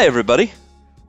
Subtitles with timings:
[0.00, 0.50] Hi, everybody.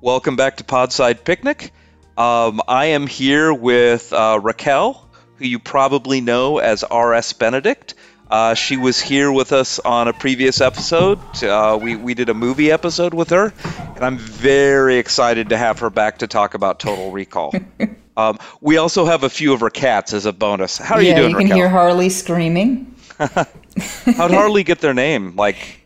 [0.02, 1.72] Welcome back to Podside Picnic.
[2.18, 7.32] Um, I am here with uh, Raquel, who you probably know as R.S.
[7.32, 7.94] Benedict.
[8.30, 11.20] Uh, she was here with us on a previous episode.
[11.42, 13.54] Uh, we, we did a movie episode with her,
[13.96, 17.54] and I'm very excited to have her back to talk about Total Recall.
[18.18, 20.78] um, we also have a few of her cats as a bonus.
[20.78, 21.58] How are yeah, you doing, you can Raquel?
[21.58, 22.94] hear Harley screaming.
[23.18, 25.38] How'd Harley get their name?
[25.38, 25.80] Like,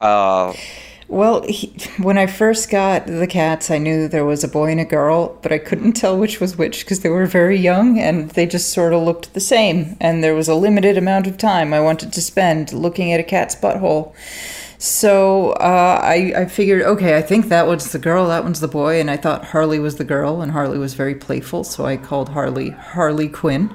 [0.00, 0.52] uh,
[1.12, 1.66] Well, he,
[1.98, 5.38] when I first got the cats, I knew there was a boy and a girl,
[5.42, 8.70] but I couldn't tell which was which because they were very young and they just
[8.70, 9.94] sort of looked the same.
[10.00, 13.24] And there was a limited amount of time I wanted to spend looking at a
[13.24, 14.14] cat's butthole.
[14.78, 18.66] So uh, I, I figured, okay, I think that one's the girl, that one's the
[18.66, 21.98] boy, and I thought Harley was the girl, and Harley was very playful, so I
[21.98, 23.70] called Harley Harley Quinn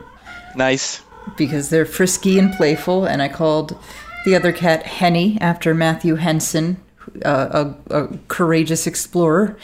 [0.55, 1.03] nice.
[1.37, 3.77] because they're frisky and playful, and I called
[4.25, 6.81] the other cat Henny after Matthew Henson,
[7.23, 9.57] uh, a, a courageous explorer.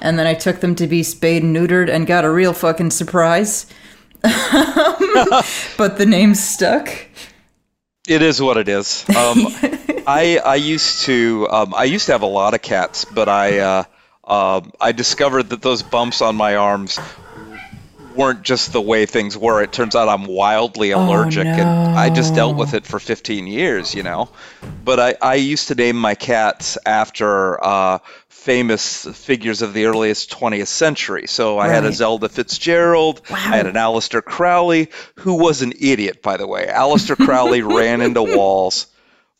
[0.00, 2.90] And then I took them to be spayed and neutered and got a real fucking
[2.90, 3.66] surprise.
[4.22, 6.88] but the name stuck.
[8.08, 9.04] It is what it is.
[9.10, 9.46] Um,
[10.06, 13.58] I I used to um, I used to have a lot of cats, but I
[13.58, 13.84] uh,
[14.24, 16.98] um I discovered that those bumps on my arms
[18.18, 19.62] weren't just the way things were.
[19.62, 23.94] It turns out I'm wildly allergic, and I just dealt with it for 15 years,
[23.94, 24.28] you know.
[24.84, 30.30] But I I used to name my cats after uh, famous figures of the earliest
[30.30, 31.26] 20th century.
[31.28, 36.20] So I had a Zelda Fitzgerald, I had an Aleister Crowley, who was an idiot,
[36.20, 36.66] by the way.
[36.66, 38.86] Aleister Crowley ran into walls.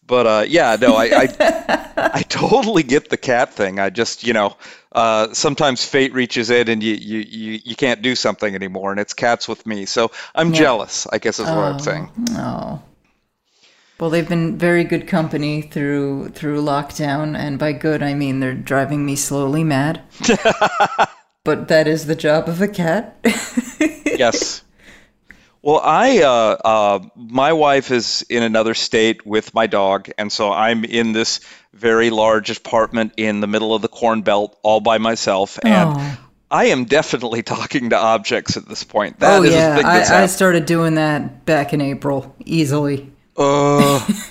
[0.07, 3.79] But uh, yeah, no, I, I I totally get the cat thing.
[3.79, 4.57] I just, you know,
[4.93, 9.01] uh, sometimes fate reaches in and you, you, you, you can't do something anymore, and
[9.01, 9.87] it's cats with me.
[9.87, 12.11] So I'm jealous, I guess is what I'm saying.
[12.31, 12.83] Oh.
[14.01, 18.55] Well, they've been very good company through through lockdown, and by good I mean they're
[18.55, 20.03] driving me slowly mad.
[21.45, 23.19] but that is the job of a cat.
[24.05, 24.63] Yes.
[25.63, 30.53] Well, I, uh, uh, my wife is in another state with my dog, and so
[30.53, 31.41] I'm in this
[31.75, 36.19] very large apartment in the middle of the Corn Belt all by myself, and Oh.
[36.51, 39.19] I am definitely talking to objects at this point.
[39.21, 43.13] That oh is yeah, I, I started doing that back in April easily.
[43.37, 44.05] Uh,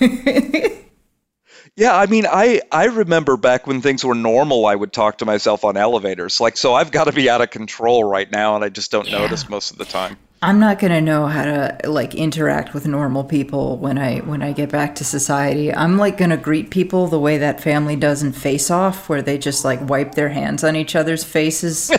[1.76, 5.24] yeah, I mean, I I remember back when things were normal, I would talk to
[5.26, 6.40] myself on elevators.
[6.40, 9.10] Like, so I've got to be out of control right now, and I just don't
[9.10, 10.16] notice most of the time.
[10.40, 14.52] I'm not gonna know how to like interact with normal people when I when I
[14.52, 15.74] get back to society.
[15.74, 19.36] I'm like gonna greet people the way that family does in Face Off, where they
[19.36, 21.90] just like wipe their hands on each other's faces.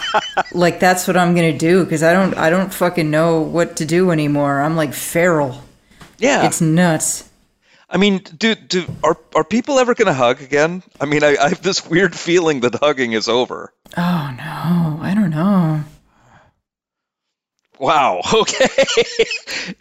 [0.52, 3.84] like that's what I'm gonna do because I don't I don't fucking know what to
[3.84, 4.62] do anymore.
[4.62, 5.62] I'm like feral.
[6.18, 7.28] Yeah, It's nuts.
[7.92, 10.82] I mean, do do are are people ever going to hug again?
[10.98, 13.74] I mean, I, I have this weird feeling that hugging is over.
[13.98, 15.61] Oh no, I don't know.
[17.82, 18.20] Wow.
[18.32, 18.68] Okay.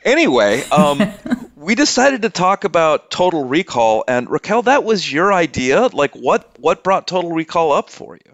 [0.03, 1.01] anyway, um,
[1.55, 5.87] we decided to talk about Total Recall, and Raquel, that was your idea.
[5.93, 8.31] Like, what what brought Total Recall up for you?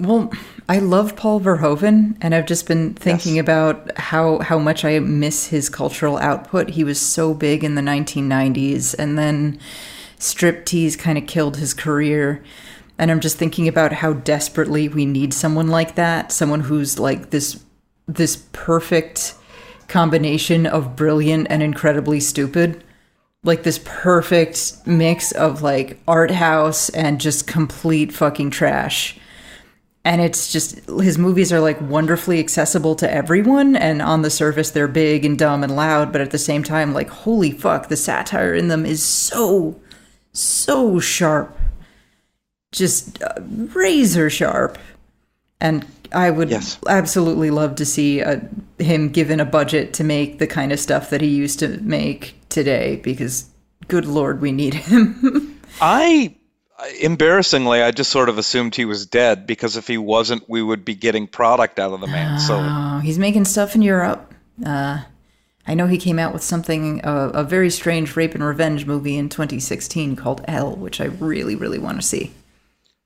[0.00, 0.30] Well,
[0.68, 3.42] I love Paul Verhoeven, and I've just been thinking Yes.
[3.42, 6.68] about how how much I miss his cultural output.
[6.70, 9.58] He was so big in the 1990s, and then
[10.18, 12.42] striptease kind of killed his career.
[12.98, 17.30] And I'm just thinking about how desperately we need someone like that, someone who's like
[17.30, 17.64] this
[18.08, 19.34] this perfect
[19.86, 22.82] combination of brilliant and incredibly stupid.
[23.44, 29.16] Like this perfect mix of like art house and just complete fucking trash.
[30.04, 34.70] And it's just his movies are like wonderfully accessible to everyone and on the surface
[34.70, 37.96] they're big and dumb and loud but at the same time like holy fuck the
[37.96, 39.78] satire in them is so
[40.32, 41.56] so sharp.
[42.72, 43.34] Just uh,
[43.74, 44.78] razor sharp.
[45.60, 46.78] And i would Yes.
[46.88, 48.40] absolutely love to see uh
[48.78, 52.34] him given a budget to make the kind of stuff that he used to make
[52.48, 53.46] today because
[53.88, 56.34] good lord we need him I
[57.00, 60.84] embarrassingly, I just sort of assumed he was dead because if he wasn't, we would
[60.84, 62.38] be getting product out of the man.
[62.40, 64.32] So Oh, he's making stuff in Europe.
[64.64, 65.02] Uh,
[65.66, 69.16] I know he came out with something, uh, a very strange rape and revenge movie
[69.18, 72.32] in 2016 called Elle, which I really, really want to see.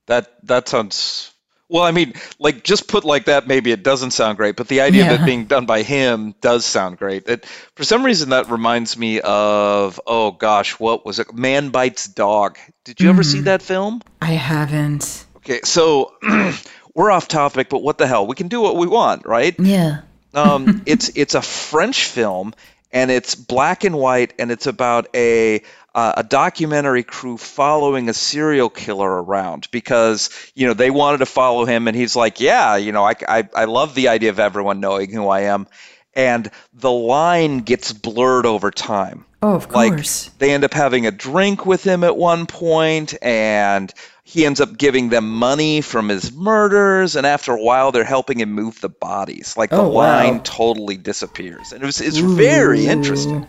[0.06, 1.31] that that sounds.
[1.72, 4.82] Well, I mean, like just put like that, maybe it doesn't sound great, but the
[4.82, 7.26] idea of it being done by him does sound great.
[7.26, 11.32] It, for some reason, that reminds me of oh gosh, what was it?
[11.32, 12.58] Man bites dog.
[12.84, 14.02] Did you ever see that film?
[14.20, 15.24] I haven't.
[15.38, 16.12] Okay, so
[16.94, 18.26] we're off topic, but what the hell?
[18.26, 19.58] We can do what we want, right?
[19.58, 20.02] Yeah.
[20.34, 22.52] Um, it's it's a French film,
[22.92, 25.62] and it's black and white, and it's about a
[25.94, 31.26] uh, a documentary crew following a serial killer around because you know they wanted to
[31.26, 34.38] follow him, and he's like, yeah, you know, I I, I love the idea of
[34.38, 35.66] everyone knowing who I am,
[36.14, 39.24] and the line gets blurred over time.
[39.42, 40.26] Oh, of course.
[40.26, 43.92] Like they end up having a drink with him at one point, and
[44.24, 48.38] he ends up giving them money from his murders, and after a while, they're helping
[48.40, 49.56] him move the bodies.
[49.56, 50.16] Like the Oh, wow.
[50.16, 53.46] line totally disappears, and it was, it's very interesting.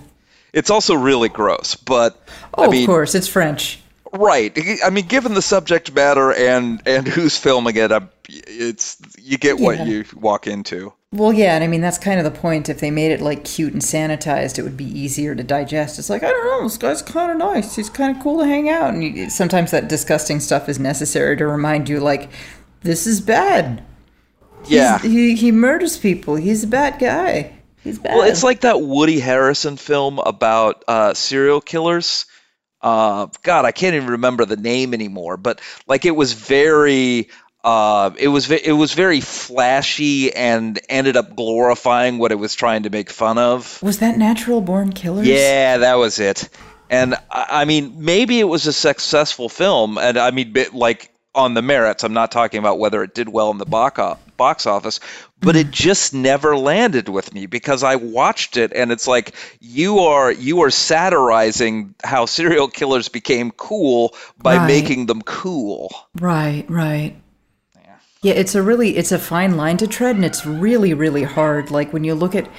[0.51, 2.19] It's also really gross, but
[2.57, 3.79] Oh, I mean, of course, it's French.
[4.11, 4.55] right?
[4.83, 7.91] I mean, given the subject matter and and who's filming it,
[8.29, 9.85] it's you get what Yeah.
[9.85, 10.93] you walk into.
[11.13, 12.69] Well, yeah, and I mean that's kind of the point.
[12.69, 15.99] If they made it like cute and sanitized, it would be easier to digest.
[15.99, 17.75] It's like I don't know, this guy's kind of nice.
[17.75, 21.37] He's kind of cool to hang out, and you, sometimes that disgusting stuff is necessary
[21.37, 22.29] to remind you, like,
[22.81, 23.83] this is bad.
[24.65, 24.97] He's- Yeah.
[24.99, 26.35] he he murders people.
[26.35, 27.51] He's a bad guy.
[27.83, 28.15] He's bad.
[28.15, 32.25] Well, it's like that Woody Harrelson film about uh, serial killers.
[32.81, 35.37] Uh, God, I can't even remember the name anymore.
[35.37, 37.29] But like, it was very,
[37.63, 42.83] uh, it was it was very flashy and ended up glorifying what it was trying
[42.83, 43.81] to make fun of.
[43.81, 45.27] was that Natural Born Killers?
[45.27, 46.49] Yeah, that was it.
[46.89, 51.09] And I I mean, maybe it was a successful film, and I mean, bit like
[51.35, 52.03] on the merits.
[52.03, 53.99] I'm not talking about whether it did well in the box
[54.35, 54.99] box office,
[55.39, 59.99] but it just never landed with me because I watched it, and it's like you
[59.99, 64.67] are you are satirizing how serial killers became cool by Right.
[64.67, 65.91] making them cool.
[66.19, 67.15] Right, right.
[68.23, 71.69] Yeah, it's a really it's a fine line to tread, and it's really really hard.
[71.69, 72.49] Like when you look at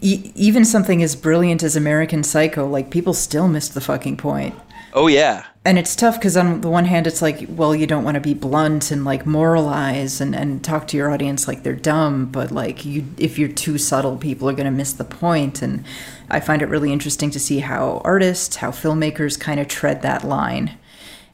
[0.00, 4.54] e- even something as brilliant as American Psycho, like people still missed the fucking point.
[4.92, 8.02] Oh yeah, And it's tough because on the one hand, it's like, well, you don't
[8.02, 11.74] want to be blunt and like moralize and, and talk to your audience like they're
[11.74, 15.62] dumb, but like you, if you're too subtle, people are going to miss the point.
[15.62, 15.84] And
[16.30, 20.24] I find it really interesting to see how artists, how filmmakers kind of tread that
[20.24, 20.78] line.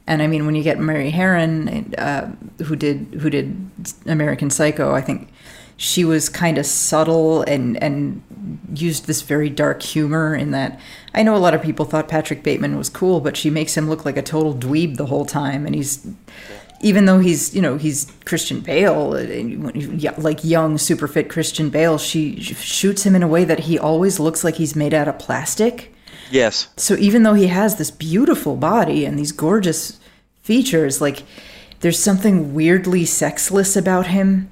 [0.07, 2.27] And I mean, when you get Mary Harron, uh,
[2.63, 3.69] who did who did
[4.05, 5.29] American Psycho, I think
[5.75, 8.21] she was kind of subtle and and
[8.73, 10.79] used this very dark humor in that.
[11.13, 13.89] I know a lot of people thought Patrick Bateman was cool, but she makes him
[13.89, 16.07] look like a total dweeb the whole time, and he's
[16.81, 21.97] even though he's you know he's Christian Bale, uh, like young super fit Christian Bale,
[21.97, 25.19] she shoots him in a way that he always looks like he's made out of
[25.19, 25.93] plastic.
[26.31, 29.99] Yes, So even though he has this beautiful body and these gorgeous
[30.41, 31.23] features, like
[31.81, 34.51] there's something weirdly sexless about him.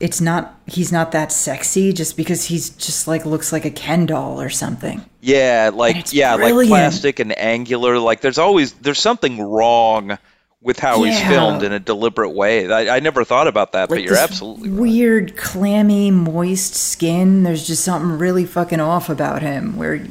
[0.00, 4.06] It's not he's not that sexy just because he's just like looks like a Ken
[4.06, 5.02] doll or something.
[5.20, 7.98] yeah, like yeah, like plastic and angular.
[7.98, 10.16] Like there's always there's something wrong
[10.60, 12.70] with how he's filmed in a deliberate way.
[12.70, 14.80] I, I never thought about that, but you're absolutely right.
[14.80, 17.44] weird, clammy, moist skin.
[17.44, 20.04] There's just something really fucking off about him where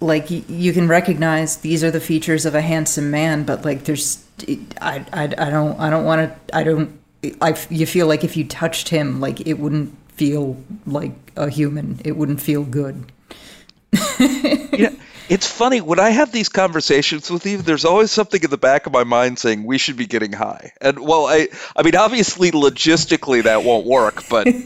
[0.00, 4.24] like you can recognize these are the features of a handsome man, but like there's
[4.80, 6.98] I I, I don't I don't want to I don't
[7.40, 12.00] I you feel like if you touched him like it wouldn't feel like a human.
[12.04, 13.12] It wouldn't feel good.
[14.18, 14.96] you know,
[15.28, 17.58] it's funny when I have these conversations with you.
[17.58, 20.72] There's always something in the back of my mind saying we should be getting high.
[20.80, 24.46] And well, I I mean, obviously, logistically that won't work, but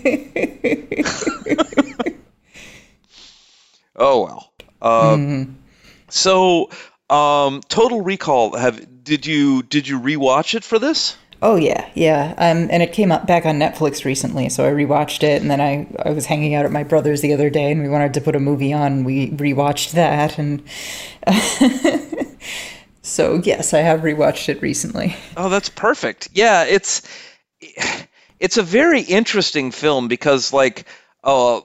[3.97, 4.50] oh well.
[4.83, 5.59] Um,
[6.09, 6.71] So,
[7.09, 8.57] um, Total Recall.
[8.57, 11.17] Have did you did you rewatch it for this?
[11.43, 12.35] Oh yeah, yeah.
[12.37, 15.41] Um, and it came up back on Netflix recently, so I rewatched it.
[15.41, 17.89] And then I, I was hanging out at my brother's the other day, and we
[17.89, 18.93] wanted to put a movie on.
[18.93, 20.63] And we rewatched that, and
[23.03, 25.17] so yes, I have rewatched it recently.
[25.37, 26.29] Oh, that's perfect.
[26.33, 27.03] Yeah, it's
[28.39, 30.87] it's a very interesting film because like
[31.25, 31.61] uh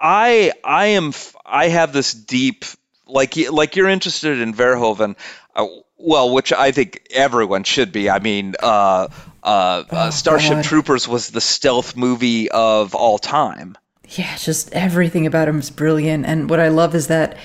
[0.00, 1.12] I I am
[1.44, 2.64] I have this deep
[3.06, 5.16] like like you're interested in Verhoeven
[5.54, 8.10] uh, well, which I think everyone should be.
[8.10, 9.08] I mean, uh
[9.42, 10.64] uh, uh Starship God.
[10.64, 13.76] Troopers was the stealth movie of all time.
[14.08, 16.26] Yeah, just everything about him is brilliant.
[16.26, 17.36] And what I love is that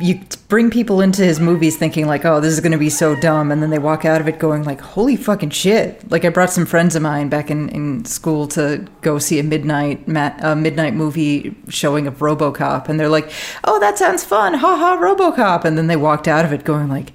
[0.00, 3.14] you bring people into his movies thinking like, "Oh, this is going to be so
[3.14, 6.30] dumb," and then they walk out of it going like, "Holy fucking shit!" Like I
[6.30, 10.56] brought some friends of mine back in, in school to go see a midnight a
[10.56, 13.30] midnight movie showing of RoboCop, and they're like,
[13.64, 16.88] "Oh, that sounds fun, ha ha, RoboCop," and then they walked out of it going
[16.88, 17.12] like,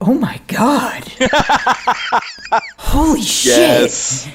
[0.00, 1.04] "Oh my god,
[2.78, 4.28] holy shit!"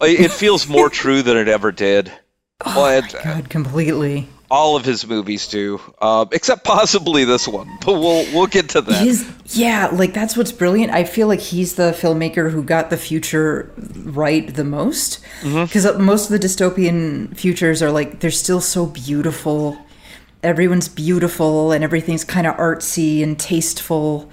[0.00, 2.12] It feels more true than it ever did.
[2.66, 4.28] Oh Well, it- uh, God, completely.
[4.54, 7.68] All of his movies do, uh, except possibly this one.
[7.84, 9.04] But we'll we'll get to that.
[9.04, 10.92] His yeah, like that's what's brilliant.
[10.92, 16.30] I feel like he's the filmmaker who got the future right the most because most
[16.30, 19.76] of the dystopian futures are like they're still so beautiful.
[20.42, 24.30] Everyone's beautiful and everything's kind of artsy and tasteful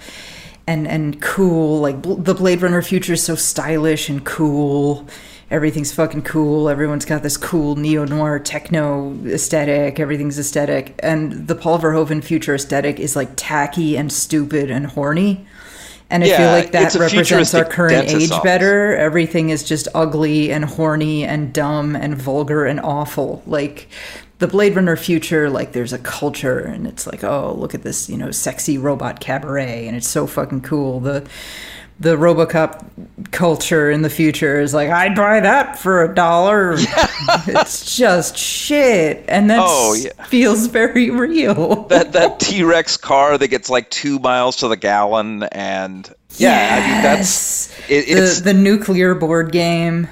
[0.68, 1.82] and and cool.
[1.82, 5.08] Like bl- the Blade Runner future is so stylish and cool.
[5.52, 6.70] Everything's fucking cool.
[6.70, 10.00] Everyone's got this cool neo noir techno aesthetic.
[10.00, 15.46] Everything's aesthetic, and the Paul Verhoeven future aesthetic is like tacky and stupid and horny.
[16.10, 18.44] And I feel like that represents our current age office.
[18.44, 18.96] better.
[18.98, 23.42] Everything is just ugly and horny and dumb and vulgar and awful.
[23.46, 23.88] Like
[24.40, 28.10] the Blade Runner future, like there's a culture and it's like, oh, look at this,
[28.10, 31.00] you know, sexy robot cabaret and it's so fucking cool.
[31.00, 31.26] The
[32.02, 32.84] the Robocop
[33.32, 36.74] culture in the future is like, I'd buy that for a dollar.
[37.48, 39.24] it's just shit.
[39.28, 40.12] And that Oh, yeah.
[40.26, 41.84] feels very real.
[41.90, 46.80] that that T Rex car that gets like two miles to the gallon, and yeah,
[46.82, 50.08] I mean that's it, the, it's the nuclear board game.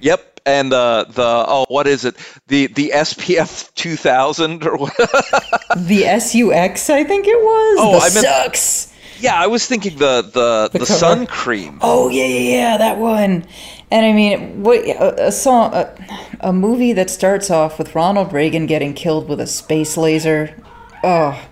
[0.00, 0.30] yep.
[0.46, 2.16] And the the oh what is it
[2.48, 4.92] the the SPF two thousand or what?
[5.76, 7.78] The SUX, I think it was.
[7.80, 8.93] Oh, the I meant- sucks.
[9.24, 10.84] Yeah, I was thinking the the the, cover.
[10.84, 11.78] sun cream.
[11.80, 13.46] Oh yeah, yeah, yeah, that one.
[13.90, 15.96] And I mean, what a, a song, a,
[16.40, 20.54] a movie that starts off with Ronald Reagan getting killed with a space laser.
[21.02, 21.42] Oh,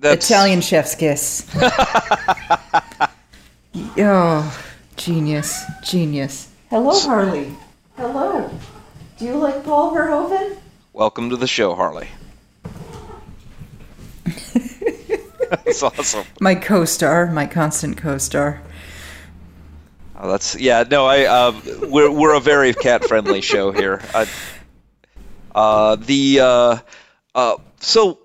[0.00, 1.46] That's Italian chef's kiss.
[3.98, 4.64] oh,
[4.96, 6.48] genius, genius.
[6.70, 7.54] Hello, Harley.
[7.98, 8.50] Hello.
[9.18, 10.56] Do you like Paul Verhoeven?
[10.94, 12.08] Welcome to the show, Harley.
[15.64, 16.26] That's awesome.
[16.40, 18.62] My co-star, my constant co-star.
[20.18, 20.84] Oh, that's yeah.
[20.88, 24.00] No, I uh, we're we're a very cat friendly show here.
[24.14, 24.28] I,
[25.52, 26.78] uh, the uh,
[27.34, 28.20] uh, so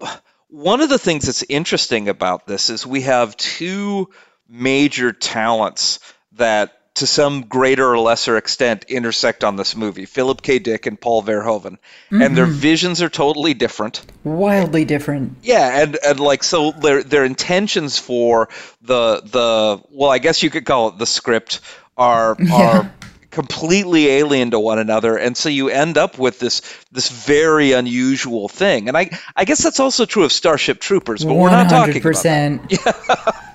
[0.50, 4.10] one of the things that's interesting about this is we have two
[4.48, 6.00] major talents
[6.34, 10.60] that to some greater or lesser extent intersect on this movie philip k.
[10.60, 11.77] Dick and paul verhoeven.
[12.10, 14.01] And their visions are totally different.
[14.24, 15.38] Wildly different.
[15.44, 18.50] yeah, and, and like so their their intentions for
[18.82, 21.62] the the well, I guess you could call it the script
[21.98, 22.92] are are
[23.30, 26.62] completely alien to one another, and so you end up with this
[26.92, 28.88] this very unusual thing.
[28.88, 32.24] And I I guess that's also true of Starship Troopers, but we're not talking about
[32.24, 33.44] that.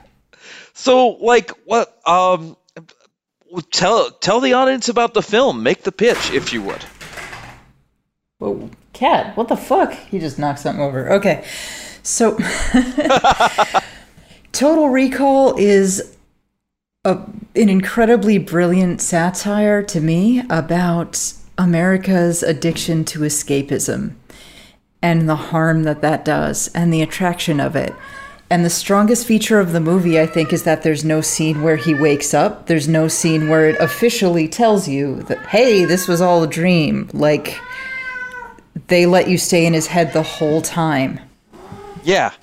[0.75, 2.57] So like what um
[3.61, 6.83] tell tell the audience about the film, make the pitch if you would.
[8.39, 9.37] Whoa, cat!
[9.37, 9.93] What the fuck?
[9.93, 11.13] He just knocked something over.
[11.13, 11.45] Okay,
[12.03, 12.37] so
[14.53, 16.17] Total Recall is
[17.05, 17.19] a,
[17.55, 24.15] an incredibly brilliant satire to me about America's addiction to escapism
[25.03, 27.93] and the harm that that does and the attraction of it.
[28.53, 31.77] And the strongest feature of the movie, I think, is that there's no scene where
[31.77, 32.67] he wakes up.
[32.67, 37.09] There's no scene where it officially tells you that, hey, this was all a dream.
[37.15, 37.59] Like,
[38.89, 41.19] they let you stay in his head the whole time.
[42.05, 42.35] Yeah.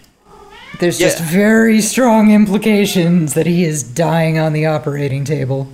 [0.79, 5.71] There's just very strong implications that he is dying on the operating table.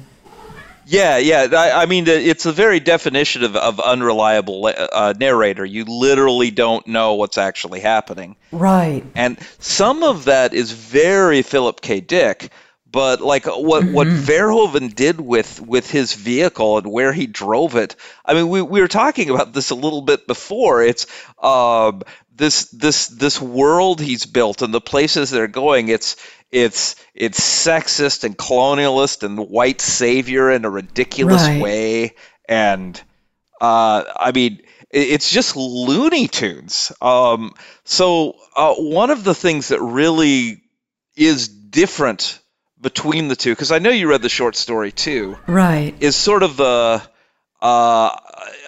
[0.86, 1.48] Yeah, yeah.
[1.52, 5.66] I, I mean, it's the very definition of, of unreliable uh, narrator.
[5.66, 8.36] You literally don't know what's actually happening.
[8.52, 9.04] Right.
[9.16, 12.02] And some of that is very Philip K.
[12.02, 12.52] Dick,
[12.90, 17.96] but like what what Verhoeven did with with his vehicle and where he drove it.
[18.24, 20.82] I mean, we, we were talking about this a little bit before.
[20.82, 21.08] It's
[21.42, 25.90] um, this this this world he's built and the places they're going.
[25.90, 26.16] It's
[26.52, 31.62] it's it's sexist and colonialist and white savior in a ridiculous Right.
[31.62, 32.16] way.
[32.48, 33.00] And
[33.60, 34.62] uh, I mean,
[34.92, 36.92] it's just Looney Tunes.
[37.02, 40.62] Um, so uh, one of the things that really
[41.16, 42.40] is different
[42.80, 45.96] between the two, because I know you read the short story too, Right.
[46.00, 47.02] is sort of the
[47.62, 48.18] uh,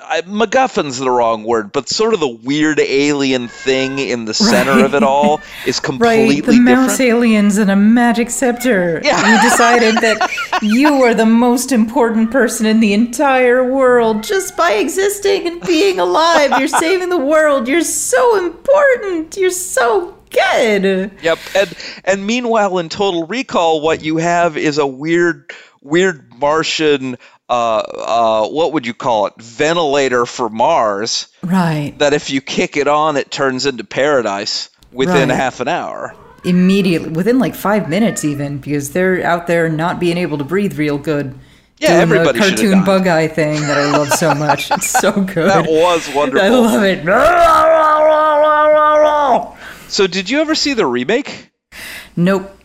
[0.04, 4.72] I, MacGuffin's the wrong word, but sort of the weird alien thing in the center
[4.72, 4.86] Right.
[4.86, 7.12] of it all is completely Right, the mouse different.
[7.12, 9.02] aliens and a magic scepter.
[9.04, 9.36] Yeah.
[9.44, 14.74] You decided that you are the most important person in the entire world just by
[14.74, 16.58] existing and being alive.
[16.60, 17.68] You're saving the world.
[17.68, 19.36] You're so important.
[19.38, 21.12] You're so good.
[21.22, 21.74] Yep, and
[22.06, 25.52] and meanwhile, in Total Recall, what you have is a weird,
[25.82, 27.18] weird Martian.
[27.50, 29.34] Uh, uh, what would you call it?
[29.38, 31.28] Ventilator for Mars.
[31.42, 31.94] Right.
[32.00, 35.36] That if you kick it on, it turns into paradise within Right.
[35.38, 36.14] half an hour.
[36.44, 40.78] Immediately, within like five minutes, even because they're out there not being able to breathe
[40.78, 41.36] real good.
[41.80, 44.72] Yeah, doing everybody the cartoon bug eye thing that I love so much.
[44.78, 45.50] It's so good.
[45.50, 46.46] That was wonderful.
[46.46, 47.04] I love it.
[49.90, 51.50] So, did you ever see the remake?
[52.16, 52.57] Nope.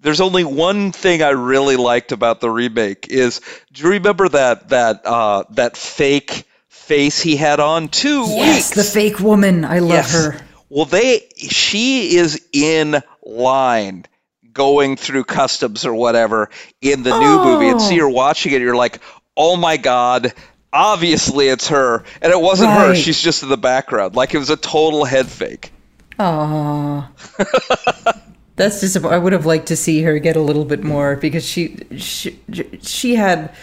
[0.00, 3.40] There's only one thing I really liked about the remake is
[3.72, 8.70] do you remember that that uh, that fake face he had on two Yes, weeks?
[8.70, 9.64] the fake woman.
[9.64, 10.12] I love Yes.
[10.12, 10.36] her.
[10.68, 14.04] Well, they she is in line
[14.52, 16.50] going through customs or whatever
[16.80, 17.94] in the new movie, and so Oh.
[17.94, 19.00] you're watching it, you're like,
[19.36, 20.32] oh my god.
[20.70, 22.94] Obviously, it's her, and it wasn't her.
[22.94, 25.72] She's just in the background, like it was a total head fake.
[26.18, 27.08] Aww.
[28.58, 29.14] That's disappointing.
[29.14, 32.38] I would have liked to see her get a little bit more because she she
[32.82, 33.54] she had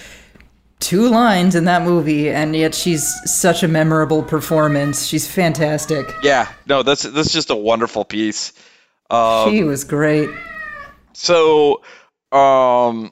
[0.79, 5.05] two lines in that movie, and yet she's such a memorable performance.
[5.05, 6.05] She's fantastic.
[6.23, 8.53] Yeah, no, that's that's just a wonderful piece.
[9.09, 10.29] Um, she was great.
[11.13, 11.81] So,
[12.31, 13.11] um,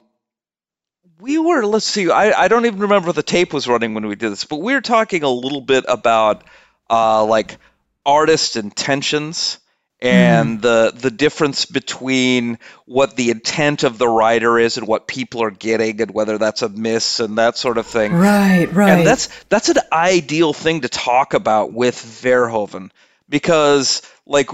[1.20, 4.14] we were, let's see, I, I don't even remember the tape was running when we
[4.14, 6.44] did this, but we were talking a little bit about,
[6.90, 7.56] uh, like
[8.04, 9.58] artist intentions
[10.04, 15.42] and the the difference between what the intent of the writer is and what people
[15.42, 18.12] are getting and whether that's a miss and that sort of thing.
[18.12, 18.90] Right, right.
[18.90, 22.90] And that's that's an ideal thing to talk about with Verhoeven
[23.28, 24.50] because like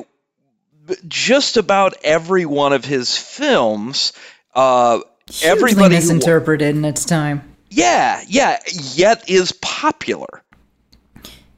[1.09, 4.13] just about every one of his films
[4.55, 7.43] uh Hugely everybody misinterpreted in its time.
[7.71, 8.59] yeah, yeah,
[8.95, 10.43] yet is popular.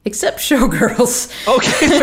[0.05, 1.31] Except Showgirls.
[1.47, 2.01] Okay.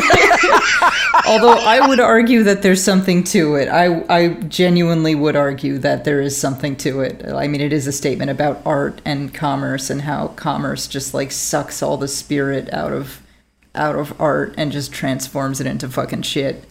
[1.28, 3.68] Although I would argue that there's something to it.
[3.68, 7.26] I, I genuinely would argue that there is something to it.
[7.26, 11.30] I mean, it is a statement about art and commerce and how commerce just like
[11.30, 13.22] sucks all the spirit out of
[13.74, 16.64] out of art and just transforms it into fucking shit.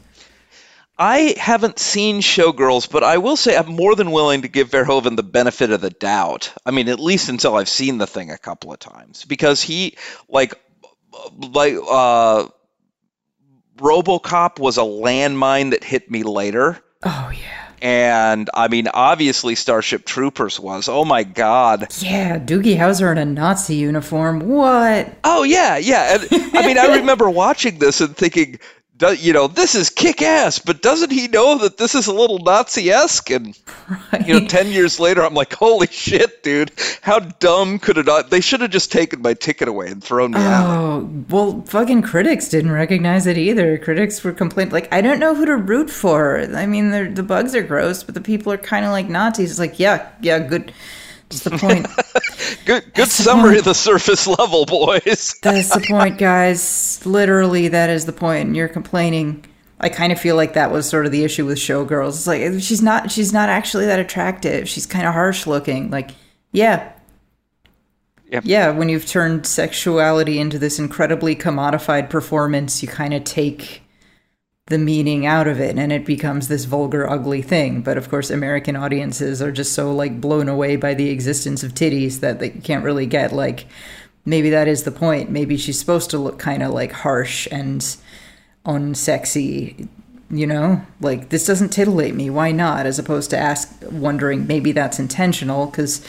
[0.97, 5.15] I haven't seen Showgirls, but I will say I'm more than willing to give Verhoeven
[5.15, 6.51] the benefit of the doubt.
[6.65, 9.95] I mean, at least until I've seen the thing a couple of times, because he
[10.27, 10.55] like
[11.37, 12.47] like uh,
[13.77, 16.81] RoboCop was a landmine that hit me later.
[17.03, 17.69] Oh yeah.
[17.81, 20.89] And I mean, obviously, Starship Troopers was.
[20.89, 21.87] Oh my God.
[21.99, 24.41] Yeah, Doogie Howser in a Nazi uniform.
[24.41, 25.13] What?
[25.23, 26.17] Oh yeah, yeah.
[26.17, 28.59] And, I mean, I remember watching this and thinking,
[28.99, 32.13] do, you know, this is kick ass, but doesn't he know that this is a
[32.13, 33.31] little Nazi esque?
[33.31, 33.57] And
[34.25, 38.29] you know, ten years later, I'm like, holy shit, dude, how dumb could it not?
[38.29, 40.69] They should have just taken my ticket away and thrown me out.
[40.69, 43.77] Oh, well, fucking critics didn't recognize it either.
[43.77, 46.41] Critics were complaining, like, I don't know who to root for.
[46.53, 49.51] I mean, the bugs are gross, but the people are kind of like Nazis.
[49.51, 50.73] It's like, yeah, yeah, good.
[51.29, 51.87] That's the point.
[52.65, 53.59] Good, good That's summary point.
[53.59, 55.35] of the surface level, boys.
[55.43, 57.05] That's the point, guys.
[57.05, 58.47] Literally, that is the point.
[58.47, 59.45] And you're complaining.
[59.79, 62.09] I kind of feel like that was sort of the issue with Showgirls.
[62.09, 64.67] It's like she's not she's not actually that attractive.
[64.67, 65.89] She's kind of harsh looking.
[65.91, 66.11] Like,
[66.51, 66.91] yeah.
[68.31, 68.43] Yep.
[68.45, 73.81] Yeah, when you've turned sexuality into this incredibly commodified performance, you kind of take
[74.69, 77.81] the meaning out of it and it becomes this vulgar ugly thing.
[77.81, 81.73] But of course, American audiences are just so like blown away by the existence of
[81.73, 83.65] titties that they can't really get like
[84.25, 85.31] maybe that is the point.
[85.31, 87.81] Maybe she's supposed to look kind of like harsh and
[88.63, 89.87] unsexy,
[90.29, 90.85] you know?
[91.01, 92.29] Like this doesn't titillate me.
[92.29, 92.85] Why not?
[92.85, 96.05] As opposed to ask wondering maybe that's intentional cuz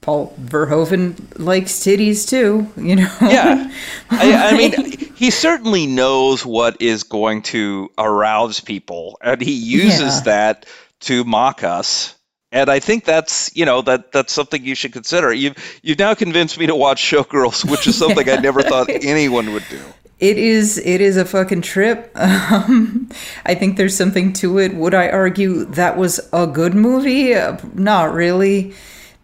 [0.00, 3.10] Paul Verhoeven likes titties too, you know?
[3.22, 3.70] Yeah.
[4.10, 10.16] I, I mean, he certainly knows what is going to arouse people, and he uses
[10.18, 10.20] Yeah.
[10.24, 10.66] that
[11.00, 12.14] to mock us.
[12.52, 15.32] And I think that's you know that that's something you should consider.
[15.32, 19.52] You've you've now convinced me to watch Showgirls, which is something I never thought anyone
[19.52, 19.80] would do.
[20.20, 22.16] It is it is a fucking trip.
[22.54, 23.08] Um,
[23.44, 24.74] I think there's something to it.
[24.74, 27.34] Would I argue that was a good movie?
[27.34, 28.74] Uh, not really.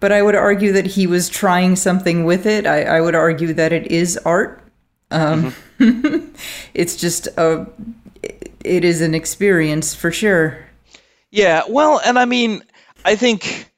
[0.01, 2.67] But I would argue that he was trying something with it.
[2.67, 4.60] I, I would argue that it is art.
[5.11, 5.55] Um,
[6.75, 7.67] it's just a
[8.65, 10.67] it is an experience for sure.
[11.31, 12.63] Yeah, well, and I mean,
[13.05, 13.71] I think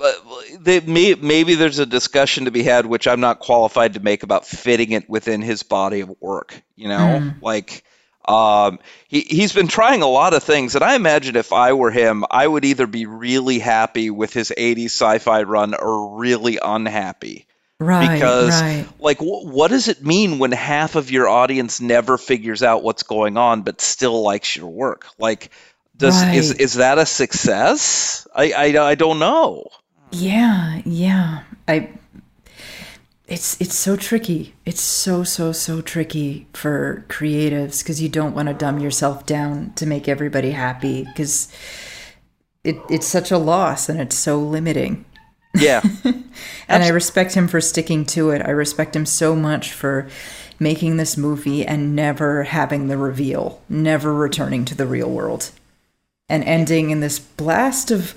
[0.00, 0.12] uh,
[0.60, 4.22] they, may, maybe there's a discussion to be had, which I'm not qualified to make
[4.22, 6.62] about fitting it within his body of work.
[6.76, 7.84] You know, like
[8.26, 11.90] um, he he's been trying a lot of things, and I imagine if I were
[11.90, 17.46] him, I would either be really happy with his '80s sci-fi run or really unhappy.
[17.80, 18.86] Right, Because, right.
[18.98, 23.02] like, wh- what does it mean when half of your audience never figures out what's
[23.04, 25.06] going on but still likes your work?
[25.18, 25.50] Like,
[25.96, 28.26] does is is that a success?
[28.34, 29.66] I I, I don't know.
[30.12, 31.44] Yeah, yeah.
[31.68, 31.90] I
[33.28, 34.54] it's it's so tricky.
[34.66, 39.72] It's so so so tricky for creatives cuz you don't want to dumb yourself down
[39.76, 41.48] to make everybody happy cuz
[42.64, 45.04] it it's such a loss and it's so limiting.
[45.54, 45.82] Yeah,
[46.70, 48.42] And I respect him for sticking to it.
[48.42, 50.08] I respect him so much for
[50.60, 55.50] making this movie and never having the reveal, never returning to the real world,
[56.28, 58.14] and ending in this blast of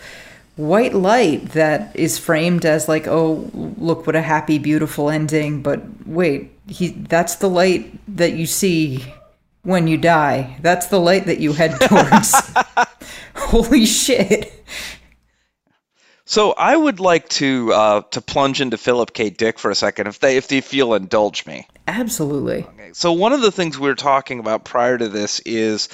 [0.56, 5.64] white light that is framed as like, oh, look what a happy, beautiful ending.
[5.64, 9.04] But wait, he that's the light that you see
[9.64, 10.58] when you die.
[10.62, 12.36] That's the light that you head towards.
[13.36, 14.64] Holy shit.
[16.26, 19.30] So I would like to uh, to plunge into Philip K.
[19.30, 21.68] Dick for a second, if they if they feel indulge me.
[21.88, 22.64] Absolutely.
[22.64, 22.92] Okay.
[22.94, 25.90] So one of the things we were talking about prior to this is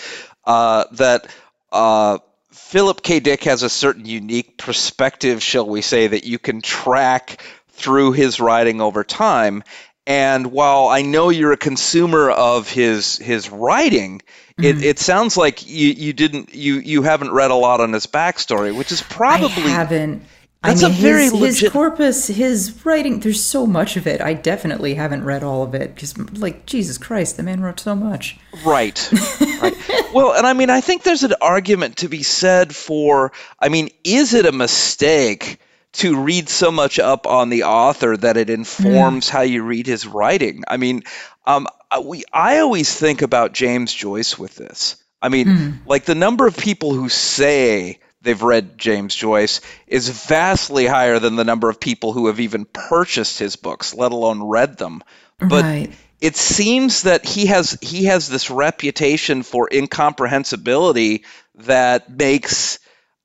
[0.45, 1.27] uh, that
[1.71, 2.19] uh,
[2.51, 3.19] Philip K.
[3.19, 8.39] Dick has a certain unique perspective, shall we say, that you can track through his
[8.39, 9.63] writing over time.
[10.05, 14.21] And while I know you're a consumer of his his writing,
[14.62, 14.84] it, Mm-hmm.
[14.84, 18.76] it sounds like you, you didn't you you haven't read a lot on his backstory,
[18.76, 20.24] which is probably I haven't.
[20.62, 23.22] That's I a mean, very his, his corpus, his writing.
[23.22, 24.19] There's so much of it.
[24.19, 27.95] I definitely haven't read all of it because, like, Jesus Christ, the man wrote so
[27.95, 28.38] much.
[28.65, 29.10] Right.
[29.62, 29.74] right.
[30.13, 33.88] Well, and I mean, I think there's an argument to be said for, I mean,
[34.04, 35.62] is it a mistake
[35.93, 40.06] to read so much up on the author that it informs how you read his
[40.06, 40.63] writing?
[40.67, 41.04] I mean,
[41.45, 44.95] um, I- we, I always think about James Joyce with this.
[45.21, 50.86] I mean, like the number of people who say they've read James Joyce is vastly
[50.86, 54.78] higher than the number of people who have even purchased his books, let alone read
[54.78, 55.04] them.
[55.38, 55.91] But Right.
[56.21, 61.23] it seems that he has he has this reputation for incomprehensibility
[61.56, 62.80] that makes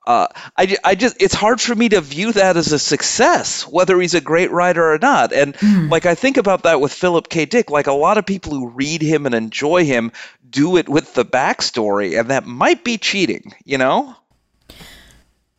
[0.06, 4.00] uh, I, I just it's hard for me to view that as a success whether
[4.00, 5.56] he's a great writer or not and
[5.90, 8.68] like i think about that with philip k dick like a lot of people who
[8.68, 10.12] read him and enjoy him
[10.48, 14.14] do it with the backstory and that might be cheating you know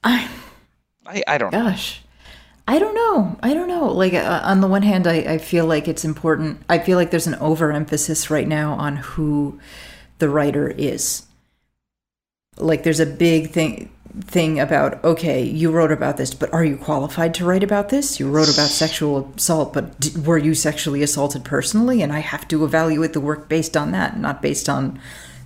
[0.03, 0.29] I
[1.05, 2.01] i, I don't know gosh,
[2.67, 3.37] I don't know.
[3.43, 3.91] I don't know.
[3.91, 6.63] Like, uh, on the one hand, I, I feel like it's important.
[6.67, 9.59] I feel like there's an overemphasis right now on who
[10.17, 11.27] the writer is.
[12.57, 16.77] Like, there's a big thing thing about okay, you wrote about this, but are you
[16.77, 18.19] qualified to write about this?
[18.19, 22.01] You wrote about sexual assault, but d- were you sexually assaulted personally?
[22.01, 24.99] And I have to evaluate the work based on that, not based on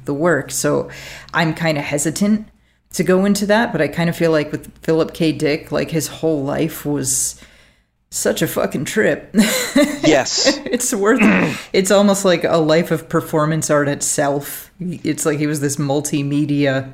[0.06, 0.52] the work.
[0.52, 0.90] So,
[1.34, 2.48] I'm kind of hesitant
[2.94, 5.32] to go into that, but I kind of feel like with Philip K.
[5.32, 7.40] Dick, like his whole life was
[8.10, 9.30] such a fucking trip.
[10.04, 11.20] yes it's worth
[11.74, 14.72] it's almost like a life of performance art itself.
[14.80, 16.94] It's like he was this multimedia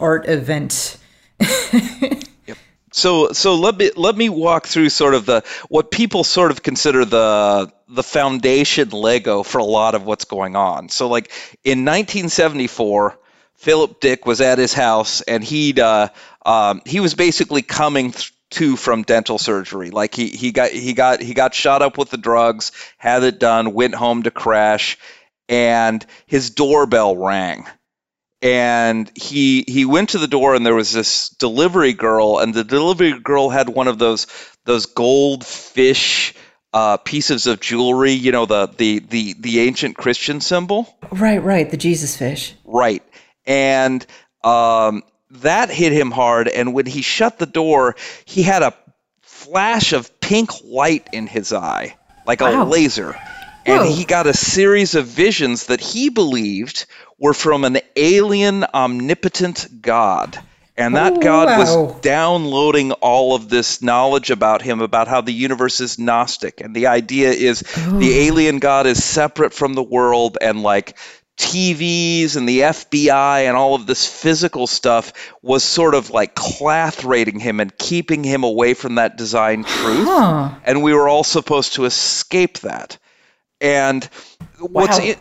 [0.00, 0.98] art event.
[1.40, 2.58] yep.
[2.92, 6.62] So so let me let me walk through sort of the what people sort of
[6.62, 10.88] consider the the foundation Lego for a lot of what's going on.
[10.88, 11.30] So like
[11.62, 13.18] in 1974,
[13.54, 16.08] Philip Dick was at his house and he'd uh,
[16.44, 18.14] um, he was basically coming
[18.50, 19.90] to from dental surgery.
[19.90, 23.38] Like he he got he got he got shot up with the drugs, had it
[23.38, 24.98] done, went home to crash,
[25.48, 27.66] and his doorbell rang
[28.42, 32.64] and he he went to the door and there was this delivery girl and the
[32.64, 34.26] delivery girl had one of those
[34.64, 36.34] those gold fish
[36.72, 41.70] uh, pieces of jewelry you know the the the the ancient christian symbol Right, right,
[41.70, 42.54] the Jesus fish.
[42.64, 43.02] right
[43.46, 44.06] and
[44.44, 47.96] um, that hit him hard and when he shut the door
[48.26, 48.74] he had a
[49.22, 51.96] flash of pink light in his eye
[52.26, 52.64] like a Wow.
[53.66, 56.86] And he got a series of visions that he believed
[57.18, 60.38] were from an alien omnipotent god
[60.76, 61.58] and that Oh, god wow.
[61.58, 66.74] was downloading all of this knowledge about him about how the universe is gnostic and
[66.74, 68.00] the idea is the oh.
[68.00, 70.96] alien god is separate from the world and like
[71.36, 77.38] TVs and the FBI and all of this physical stuff was sort of like clathrating
[77.38, 80.06] him and keeping him away from that design truth.
[80.06, 80.54] Huh.
[80.64, 82.96] And we were all supposed to escape that.
[83.60, 84.04] And
[84.58, 85.04] what's Wow.
[85.04, 85.18] it?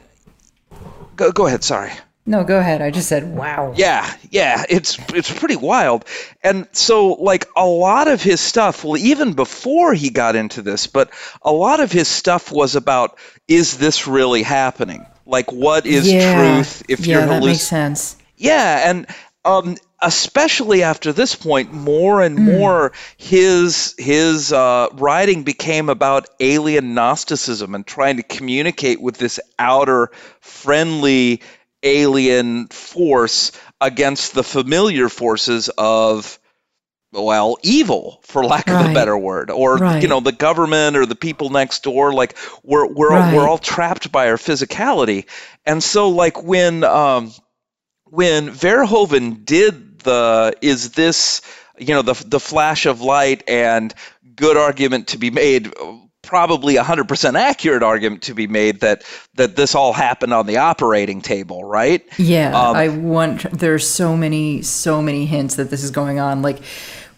[1.15, 1.63] Go, go ahead.
[1.63, 1.91] Sorry.
[2.27, 2.81] No, go ahead.
[2.81, 3.71] I just said wow.
[3.75, 6.05] Yeah, yeah, it's it's pretty wild.
[6.43, 10.87] And so like a lot of his stuff, well even before he got into this,
[10.87, 11.11] but
[11.43, 15.05] a lot of his stuff was about is this really happening?
[15.27, 16.55] Like what is yeah.
[16.55, 18.15] truth if yeah, you're that halluc- makes sense.
[18.37, 19.05] yeah, and
[19.45, 22.43] um, especially after this point, more and Hmm.
[22.43, 29.39] more his his uh, writing became about alien Gnosticism and trying to communicate with this
[29.59, 31.41] outer friendly
[31.83, 36.39] alien force against the familiar forces of
[37.11, 40.01] well evil for lack of a better word or Right.
[40.01, 43.31] you know the government or the people next door like we're we're Right.
[43.31, 45.25] we're all trapped by our physicality
[45.65, 47.31] and so like when um
[48.15, 51.41] when Verhoeven did the is this
[51.77, 53.93] you know the the flash of light and
[54.35, 55.71] good argument to be made
[56.21, 59.03] probably a hundred percent accurate argument to be made that
[59.35, 62.03] that this all happened on the operating table, right?
[62.17, 63.49] Yeah, um, I want.
[63.51, 66.41] There's so many, so many hints that this is going on.
[66.41, 66.63] Like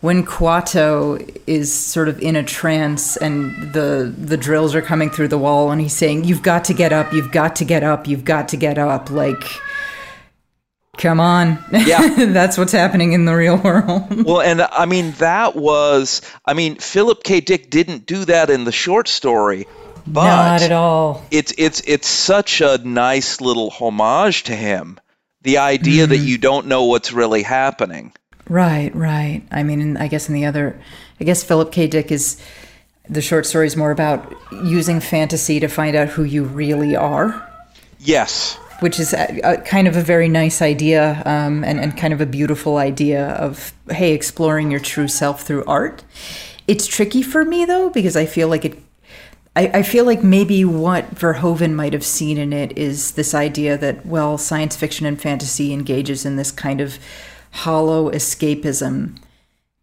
[0.01, 5.29] when Kuato is sort of in a trance and the the drills are coming through
[5.29, 7.13] the wall and he's saying, "You've got to get up.
[7.13, 8.07] You've got to get up.
[8.07, 9.43] You've got to get up." Like
[10.97, 11.63] Come on.
[11.71, 12.07] Yeah.
[12.25, 14.25] That's what's happening in the real world.
[14.25, 17.39] well, and I mean, that was, I mean, Philip K.
[17.39, 19.67] Dick didn't do that in the short story.
[20.07, 21.25] But Not at all.
[21.31, 25.01] It's it's it's such a nice little homage to him.
[25.41, 26.09] The idea mm.
[26.09, 28.13] that you don't know what's really happening.
[28.47, 29.43] Right, right.
[29.51, 30.79] I mean, I guess in the other,
[31.19, 31.87] I guess Philip K.
[31.87, 32.41] Dick is
[33.09, 34.33] the short story is more about
[34.63, 37.45] using fantasy to find out who you really are.
[37.99, 42.13] Yes which is a, a kind of a very nice idea um, and, and kind
[42.13, 46.03] of a beautiful idea of, hey, exploring your true self through art.
[46.67, 48.77] It's tricky for me though, because I feel like it
[49.57, 54.05] I, feel like maybe what Verhoeven might have seen in it is this idea that,
[54.05, 56.99] well, science fiction and fantasy engages in this kind of
[57.49, 59.17] hollow escapism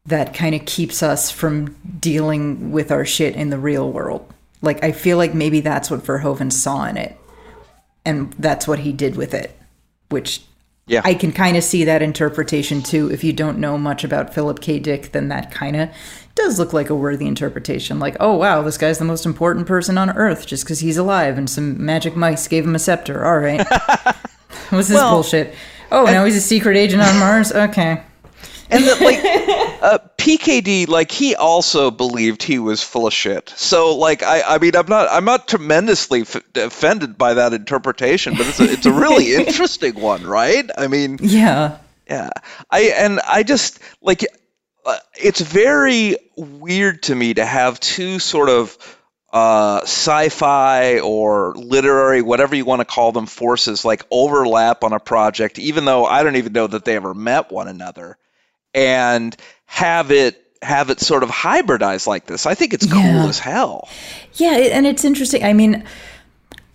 [0.06, 4.32] that kind of keeps us from dealing with our shit in the real world.
[4.62, 7.18] Like, I feel like maybe that's what Verhoeven saw in it
[8.04, 9.58] and that's what he did with it,
[10.08, 10.42] which
[10.86, 11.00] yeah.
[11.04, 13.10] I can kind of see that interpretation too.
[13.10, 14.78] If you don't know much about Philip K.
[14.78, 15.90] Dick, then that kind of
[16.34, 17.98] does look like a worthy interpretation.
[17.98, 21.38] Like, oh wow, this guy's the most important person on Earth just because he's alive,
[21.38, 23.24] and some magic mice gave him a scepter.
[23.24, 23.66] All right,
[24.70, 25.54] what's this well, bullshit?
[25.90, 27.52] Oh, now he's a secret agent on Mars.
[27.52, 28.02] Okay
[28.70, 29.18] and like
[29.82, 33.52] uh, PKD, like he also believed he was full of shit.
[33.56, 38.34] So like I, I mean, I'm not, I'm not tremendously f- offended by that interpretation,
[38.34, 40.68] but it's a, it's a really interesting one, right?
[40.76, 42.30] I mean, yeah, yeah.
[42.70, 44.24] I and I just like
[44.86, 48.78] uh, it's very weird to me to have two sort of
[49.32, 55.00] uh, sci-fi or literary, whatever you want to call them, forces like overlap on a
[55.00, 58.16] project, even though I don't even know that they ever met one another
[58.74, 62.46] and have it have it sort of hybridize like this.
[62.46, 63.26] I think it's cool yeah.
[63.26, 63.88] as hell.
[64.34, 65.44] Yeah, and it's interesting.
[65.44, 65.84] I mean,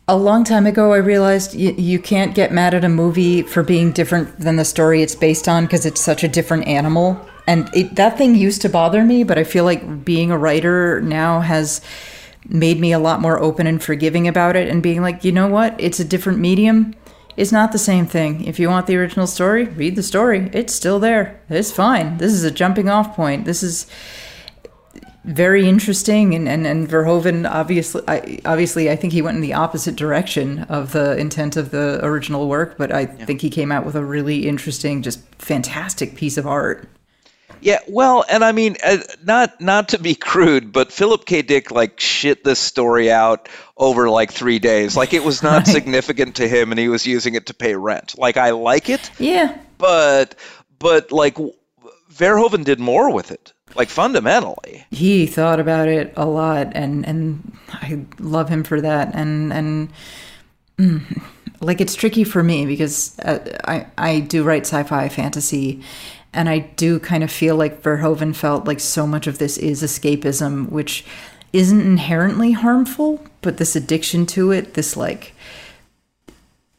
[0.08, 3.64] a long time ago, I realized you, you can't get mad at a movie for
[3.64, 7.20] being different than the story it's based on because it's such a different animal.
[7.48, 11.02] And it, that thing used to bother me, but I feel like being a writer
[11.02, 11.82] now has
[12.48, 15.48] made me a lot more open and forgiving about it and being like, you know
[15.48, 15.76] what?
[15.80, 16.96] It's a different medium
[17.39, 18.43] is not the same thing.
[18.43, 20.49] If you want the original story, read the story.
[20.52, 21.39] It's still there.
[21.49, 22.17] It's fine.
[22.17, 23.45] This is a jumping off point.
[23.45, 23.88] This is
[25.23, 29.54] very interesting and, and, and Verhoeven obviously I, obviously I think he went in the
[29.54, 33.25] opposite direction of the intent of the original work but I yeah.
[33.25, 36.88] think he came out with a really interesting just fantastic piece of art.
[37.62, 41.41] Yeah, well, and I mean, uh, not not to be crude, but Philip K.
[41.41, 44.95] Dick like shit this story out over like three days.
[44.95, 45.67] Like it was not right.
[45.67, 48.17] significant to him, and he was using it to pay rent.
[48.17, 50.36] Like I like it, yeah, but
[50.80, 51.38] but like
[52.13, 53.54] Verhoeven did more with it.
[53.76, 59.13] Like fundamentally, he thought about it a lot, and and I love him for that.
[59.13, 59.89] And and
[60.78, 61.24] mm,
[61.62, 65.84] like it's tricky for me because uh, I I do write sci-fi fantasy
[66.34, 69.82] and I do kind of feel like Verhoeven felt like so much of this is
[69.82, 71.06] escapism, which
[71.54, 75.34] isn't inherently harmful, but this addiction to it, this like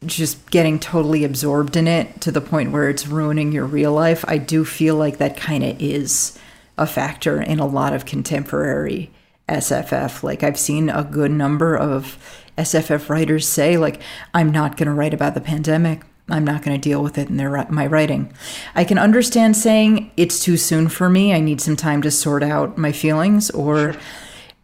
[0.05, 4.25] just getting totally absorbed in it to the point where it's ruining your real life,
[4.27, 6.39] I do feel like that kind of is
[6.77, 9.11] a factor in a lot of contemporary
[9.47, 10.23] SFF.
[10.23, 12.17] Like I've seen a good number of
[12.57, 14.01] SFF writers say like
[14.33, 17.29] I'm not going to write about the pandemic I'm not going to deal with it
[17.29, 18.33] in their, my writing.
[18.73, 21.33] I can understand saying it's too soon for me.
[21.33, 24.01] I need some time to sort out my feelings, or sure.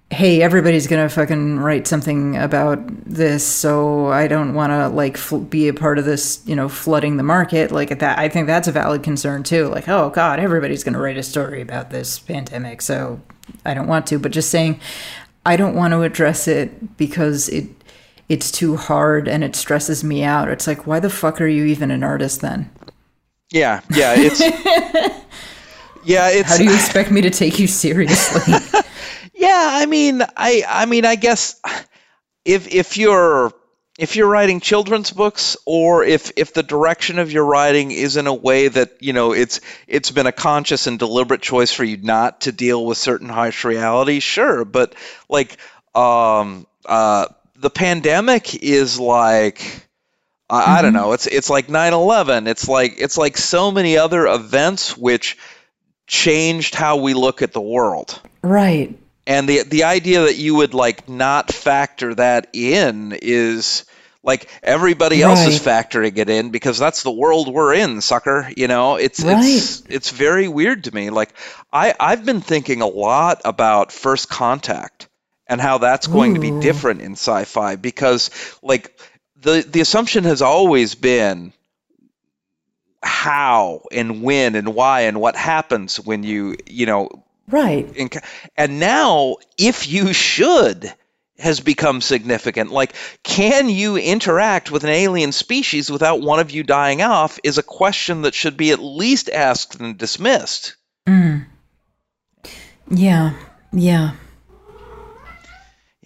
[0.10, 5.18] hey, everybody's going to fucking write something about this, so I don't want to like
[5.18, 7.72] fl- be a part of this, you know, flooding the market.
[7.72, 9.68] Like that, I think that's a valid concern too.
[9.68, 13.20] Like, oh God, everybody's going to write a story about this pandemic, so
[13.66, 14.20] I don't want to.
[14.20, 14.80] But just saying,
[15.46, 17.68] I don't want to address it because it
[18.30, 20.50] it's too hard and it stresses me out.
[20.50, 22.70] It's like, why the fuck are you even an artist then?
[23.52, 24.42] Yeah, yeah, it's
[26.04, 26.50] yeah, it's.
[26.50, 28.54] How do you expect me to take you seriously?
[29.34, 31.62] yeah, I mean, I, I mean, I guess
[32.44, 33.54] if if you're
[33.98, 38.28] if you're writing children's books or if if the direction of your writing is in
[38.28, 41.98] a way that you know it's it's been a conscious and deliberate choice for you
[41.98, 44.94] not to deal with certain harsh realities sure but
[45.30, 45.58] like
[45.96, 47.26] um uh
[47.60, 49.88] the pandemic is like
[50.50, 50.72] I, mm-hmm.
[50.72, 51.02] I don't mm-hmm.
[51.02, 51.12] know.
[51.14, 52.48] It's it's like 9/11.
[52.48, 55.38] It's like it's like so many other events which
[56.08, 58.22] changed how we look at the world.
[58.42, 58.98] Right.
[59.26, 63.84] and the the idea that you would like not factor that in is
[64.24, 68.50] like everybody else is factoring it in because that's the world we're in, sucker.
[68.56, 69.44] You know, it's Right.
[69.44, 71.10] it's it's very weird to me.
[71.10, 71.34] Like
[71.74, 75.07] I I've been thinking a lot about First Contact
[75.50, 78.30] and how that's going to be different in sci-fi because
[78.62, 79.00] like
[79.42, 81.54] the the assumption has always been
[83.04, 87.88] how and when and why and what happens when you you know Right.
[87.94, 88.24] enc-
[88.58, 90.94] and now if you should
[91.40, 96.64] has become significant like can you interact with an alien species without one of you
[96.64, 100.76] dying off is a question that should be at least asked and dismissed
[101.08, 101.46] Mm.
[102.90, 103.34] Yeah.
[103.72, 104.12] Yeah.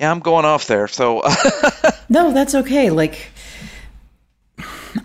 [0.01, 1.21] Yeah i'm going off there so
[2.11, 2.89] No, that's okay.
[2.89, 3.31] Like,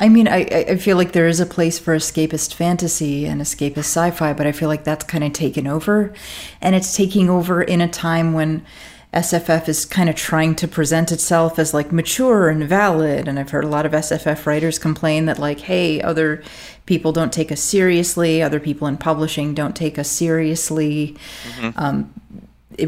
[0.01, 3.79] I mean, I, I feel like there is a place for escapist fantasy and escapist
[3.79, 6.13] sci fi, but I feel like that's kind of taken over.
[6.61, 8.67] And it's taking over in a time when
[9.15, 13.29] SFF is kind of trying to present itself as like mature and valid.
[13.29, 16.43] And I've heard a lot of SFF writers complain that, like, hey, other
[16.87, 21.71] people don't take us seriously, other people in publishing don't take us seriously mm-hmm.
[21.77, 22.13] um,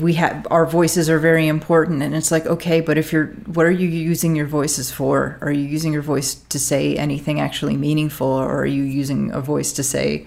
[0.00, 3.64] we have our voices are very important and it's like okay but if you're what
[3.64, 5.38] are you using your voices for?
[5.40, 9.40] Are you using your voice to say anything actually meaningful or are you using a
[9.40, 10.26] voice to say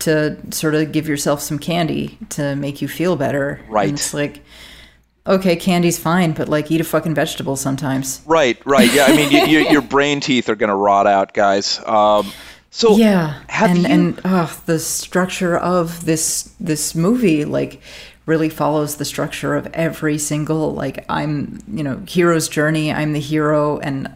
[0.00, 3.60] to sort of give yourself some candy to make you feel better?
[3.68, 3.88] Right.
[3.88, 4.42] and it's like
[5.26, 8.22] okay candy's fine but like eat a fucking vegetable sometimes.
[8.26, 8.92] Right right.
[8.92, 11.80] Yeah i mean you, you, your brain teeth are going to rot out guys.
[11.86, 12.32] Um,
[12.70, 17.80] so yeah have and you- and oh, the structure of this this movie like
[18.28, 23.20] really follows the structure of every single like i'm you know hero's journey i'm the
[23.20, 24.06] hero and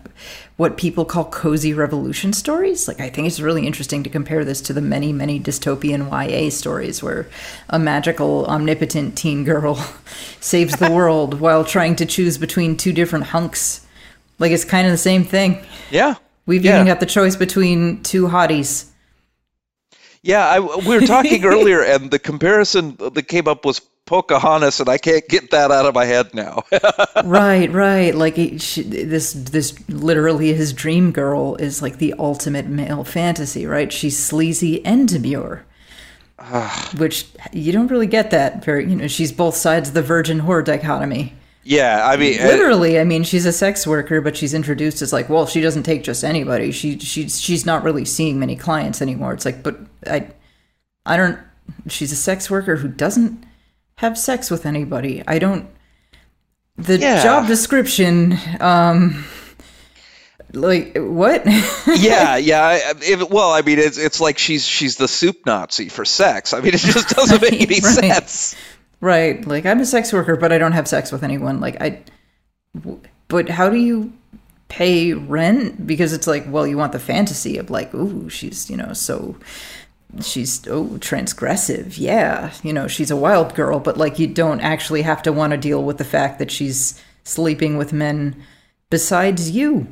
[0.58, 2.86] what people call cozy revolution stories.
[2.86, 6.50] Like i think it's really interesting to compare this to the many many dystopian ya
[6.50, 7.26] stories where
[7.70, 9.76] a magical omnipotent teen girl
[10.40, 13.84] saves the world while trying to choose between two different hunks.
[14.38, 15.64] Like it's kind of the same thing.
[15.90, 16.14] Yeah.
[16.44, 16.74] We've Yeah.
[16.74, 18.90] even got the choice between two hotties.
[20.22, 23.80] Yeah, I, we were talking earlier, and the comparison that came up was
[24.12, 26.64] Pocahontas, and I can't get that out of my head now.
[27.24, 28.14] right, right.
[28.14, 33.64] Like it, she, this, this literally his dream girl is like the ultimate male fantasy,
[33.64, 33.90] right?
[33.90, 35.64] She's sleazy and demure,
[36.98, 38.86] which you don't really get that very.
[38.86, 41.32] You know, she's both sides of the virgin whore dichotomy.
[41.64, 45.10] yeah, I mean, uh, Literally, I mean, she's a sex worker, but she's introduced as
[45.10, 46.70] like, well, she doesn't take just anybody.
[46.70, 49.32] She, she's, she's not really seeing many clients anymore.
[49.32, 50.28] It's like, but I,
[51.06, 51.38] I don't.
[51.88, 53.46] She's a sex worker who doesn't
[53.96, 55.22] have sex with anybody.
[55.26, 55.68] I don't.
[56.76, 57.22] The Yeah.
[57.22, 59.24] job description, um,
[60.52, 61.42] like what?
[61.96, 62.92] yeah, yeah.
[63.00, 66.52] If, well, I mean, it's it's like she's she's the soup Nazi for sex.
[66.52, 68.56] I mean, it just doesn't make any Right, sense.
[69.00, 69.46] right.
[69.46, 71.60] Like I'm a sex worker, but I don't have sex with anyone.
[71.60, 72.02] Like I.
[73.28, 74.12] But how do you
[74.68, 75.86] pay rent?
[75.86, 79.36] Because it's like, well, you want the fantasy of like, ooh, she's you know so.
[80.20, 82.52] She's oh transgressive, yeah.
[82.62, 85.56] You know she's a wild girl, but like you don't actually have to want to
[85.56, 88.42] deal with the fact that she's sleeping with men
[88.90, 89.86] besides you.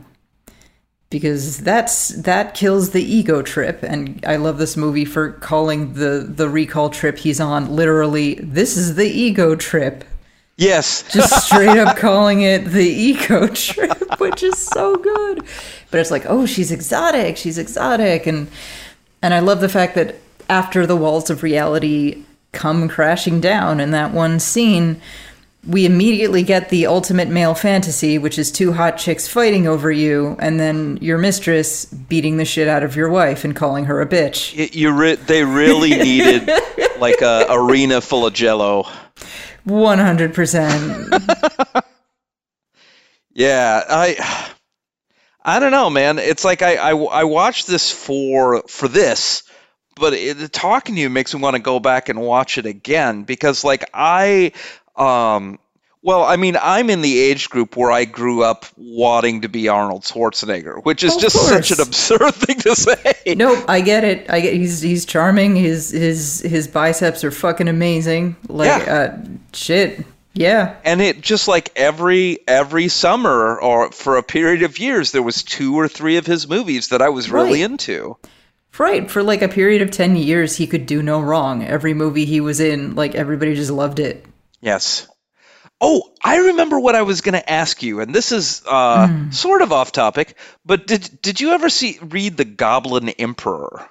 [1.09, 6.25] Because that's that kills the ego trip and i love this movie for calling the
[6.29, 10.05] the recall trip he's on literally this is the ego trip.
[10.57, 15.43] Yes, just straight up calling it the ego trip which is so good.
[15.91, 18.47] But it's like oh she's exotic she's exotic and
[19.23, 20.17] and i love the fact that
[20.49, 25.01] after the walls of reality come crashing down in that one scene
[25.67, 30.35] we immediately get the ultimate male fantasy, which is two hot chicks fighting over you,
[30.39, 34.07] and then your mistress beating the shit out of your wife and calling her a
[34.07, 34.57] bitch.
[34.57, 36.51] Y- you re- they really needed
[36.99, 38.85] like a arena full of Jello.
[39.69, 41.85] 100%.
[43.33, 44.50] Yeah, I
[45.43, 46.19] I don't know, man.
[46.19, 49.43] It's like I I, I watched this for for this,
[49.97, 53.25] but it, talking to you makes me want to go back and watch it again
[53.25, 54.53] because like I
[54.97, 55.59] um
[56.03, 59.69] well, I mean, I'm in the age group where I grew up wanting to be
[59.69, 63.35] Arnold Schwarzenegger, which is just such an absurd thing to say.
[63.37, 64.31] nope, I get it.
[64.31, 65.57] I get he's he's charming.
[65.57, 68.37] His his his biceps are fucking amazing.
[68.49, 68.95] Like Yeah.
[68.95, 70.05] uh shit.
[70.41, 70.77] Yeah.
[70.85, 75.43] and it just like every every summer or for a period of years there was
[75.43, 78.17] two or three of his movies that I was really into.
[78.79, 81.63] Right, for like a period of 10 years he could do no wrong.
[81.63, 84.25] Every movie he was in, like everybody just loved it.
[84.63, 85.07] Yes.
[85.81, 89.31] Oh, I remember what I was going to ask you, and this is uh, Hmm.
[89.31, 90.37] sort of off topic.
[90.65, 93.89] But did did you ever see read the Goblin Emperor?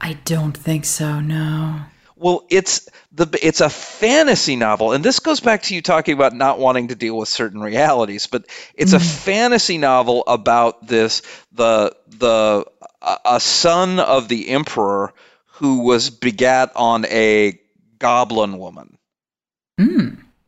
[0.00, 1.80] I don't think so, no.
[2.20, 6.34] Well, it's the it's a fantasy novel, and this goes back to you talking about
[6.34, 8.26] not wanting to deal with certain realities.
[8.26, 8.44] But
[8.74, 12.66] it's a fantasy novel about this the the
[13.24, 15.14] a son of the emperor
[15.46, 17.58] who was begat on a
[17.98, 18.98] goblin woman.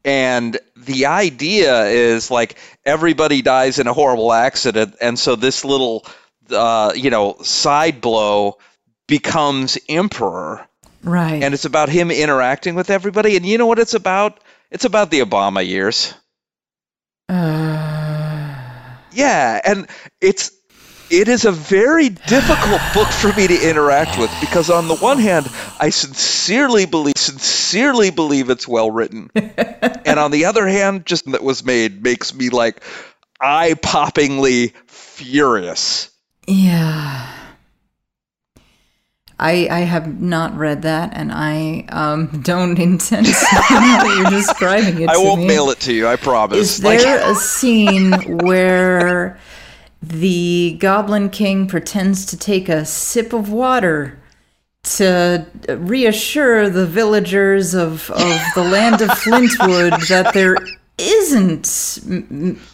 [0.04, 6.04] And the idea is like everybody dies in a horrible accident, and so this little,
[6.50, 8.58] uh, you know, side blow
[9.06, 10.66] becomes emperor,
[11.05, 11.42] Right.
[11.42, 13.36] and it's about him interacting with everybody.
[13.36, 14.40] And you know what it's about?
[14.70, 16.14] It's about the Obama years.
[17.28, 19.88] uh, Yeah, and
[20.20, 20.53] it's
[21.11, 25.18] it is a very difficult book for me to interact with because on the one
[25.18, 29.30] hand, I sincerely believe sincerely believe it's well written.
[29.34, 32.82] and on the other hand, just that was made makes me like
[33.40, 36.11] eye-poppingly furious.
[36.46, 37.32] yeah.
[39.39, 43.33] I I have not read that, and I um, don't intend to.
[43.70, 45.47] now that you're describing it, I won't me.
[45.49, 46.59] mail it to you, I promise.
[46.78, 49.39] Is Like- there a scene where
[50.03, 54.18] the Goblin King pretends to take a sip of water
[54.85, 60.57] to reassure the villagers of, of the land of Flintwood that there
[60.99, 62.01] isn't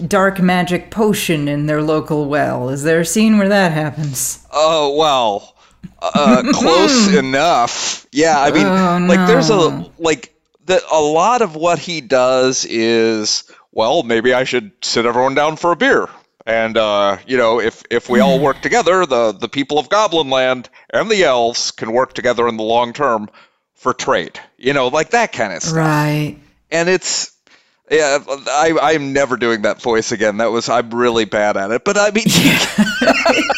[0.09, 2.71] dark magic potion in their local well?
[2.71, 4.47] Is there a scene where that happens?
[4.51, 5.55] Oh well,
[6.01, 8.07] uh, close enough.
[8.13, 12.65] Yeah, I mean, Oh, like there's a like the a lot of what he does
[12.65, 16.09] is well, maybe I should sit everyone down for a beer.
[16.47, 20.31] And uh, you know, if if we all work together, the the people of Goblin
[20.31, 23.29] Land and the elves can work together in the long term
[23.75, 24.41] for trade.
[24.57, 25.77] You know, like that kind of stuff.
[25.77, 26.39] Right.
[26.71, 27.33] And it's
[27.91, 30.39] yeah, I I'm never doing that voice again.
[30.39, 31.85] That was I'm really bad at it.
[31.85, 32.25] But I mean,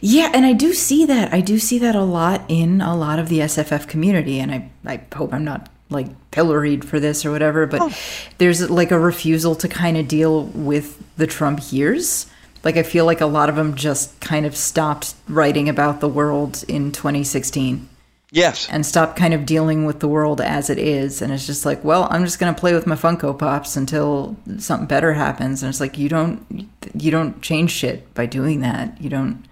[0.00, 1.32] Yeah, and I do see that.
[1.32, 4.70] I do see that a lot in a lot of the SFF community, and I,
[4.86, 7.94] I hope I'm not like pilloried for this or whatever, but oh.
[8.38, 12.26] there's like a refusal to kind of deal with the Trump years.
[12.62, 16.08] Like I feel like a lot of them just kind of stopped writing about the
[16.08, 17.88] world in 2016
[18.30, 18.68] yes.
[18.70, 21.82] and stopped kind of dealing with the world as it is and it's just like
[21.84, 25.70] well i'm just going to play with my funko pops until something better happens and
[25.70, 29.44] it's like you don't you don't change shit by doing that you don't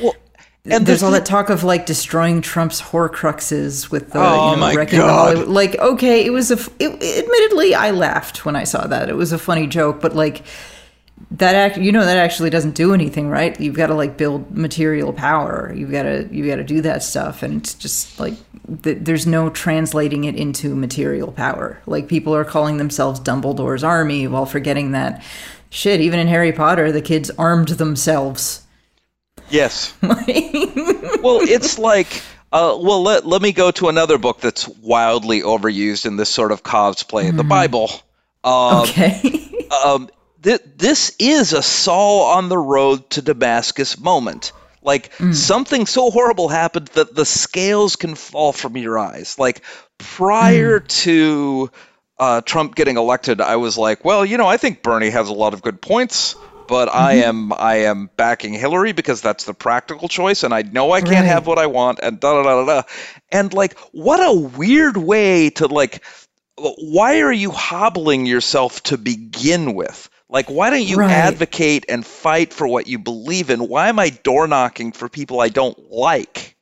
[0.00, 0.14] Well,
[0.64, 4.56] and there's the all that talk of like destroying Trump's Horcruxes with the Oh you
[4.56, 5.48] know, my wrecking God.
[5.48, 6.54] Like, okay, it was a.
[6.54, 9.08] f- It, admittedly, I laughed when I saw that.
[9.08, 10.42] It was a funny joke, but like
[11.32, 13.58] that act, you know, that actually doesn't do anything, right?
[13.60, 15.72] You've got to like build material power.
[15.74, 18.34] You've got to you've got to do that stuff, and it's just like
[18.82, 21.80] th- there's no translating it into material power.
[21.86, 25.22] Like people are calling themselves Dumbledore's army while forgetting that
[25.70, 26.00] shit.
[26.00, 28.62] Even in Harry Potter, the kids armed themselves.
[29.50, 29.94] Yes.
[30.02, 32.22] well, it's like,
[32.52, 36.52] uh, well, let, let me go to another book that's wildly overused in this sort
[36.52, 37.90] of cosplay the Bible.
[38.44, 39.68] Um, Okay.
[39.84, 40.08] um,
[40.42, 44.52] th- this is a Saul on the road to Damascus moment.
[44.82, 49.38] Like something so horrible happened that the scales can fall from your eyes.
[49.38, 49.62] Like
[49.98, 51.70] prior to
[52.18, 55.34] uh, Trump getting elected, I was like, well, you know, I think Bernie has a
[55.34, 56.34] lot of good points,
[56.70, 57.28] but I mm-hmm.
[57.28, 61.26] am I am backing Hillary because that's the practical choice, and I know I can't
[61.26, 61.26] Right.
[61.26, 62.88] have what I want, and da da da da da.
[63.30, 66.02] And like, what a weird way to like
[66.56, 70.08] why are you hobbling yourself to begin with?
[70.28, 71.10] Like, why don't you Right.
[71.10, 73.66] advocate and fight for what you believe in?
[73.66, 76.56] Why am I door knocking for people I don't like?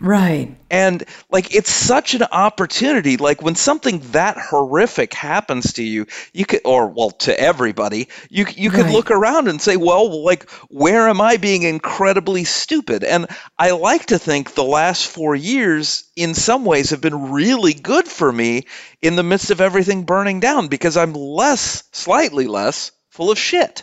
[0.00, 0.56] Right.
[0.70, 3.16] And like, it's such an opportunity.
[3.16, 8.46] Like, when something that horrific happens to you, you could, or well, to everybody, you
[8.56, 8.92] you could Right.
[8.92, 13.04] look around and say, well, like, where am I being incredibly stupid?
[13.04, 13.26] And
[13.58, 18.08] I like to think the last four years, in some ways, have been really good
[18.08, 18.66] for me
[19.02, 23.82] in the midst of everything burning down because I'm less, slightly less, full of shit.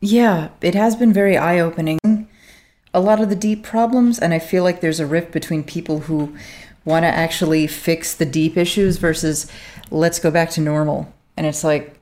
[0.00, 1.98] Yeah, it has been very eye opening.
[2.98, 6.00] A lot of the deep problems, and I feel like there's a rift between people
[6.00, 6.36] who
[6.84, 9.46] want to actually fix the deep issues versus
[9.92, 11.12] let's go back to normal.
[11.36, 11.94] And it's like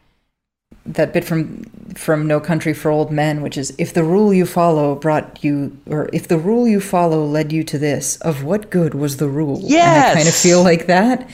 [0.87, 4.47] that bit from from No Country for Old Men, which is if the rule you
[4.47, 8.71] follow brought you, or if the rule you follow led you to this, of what
[8.71, 9.61] good was the rule?
[10.01, 11.29] And I kind of feel like that.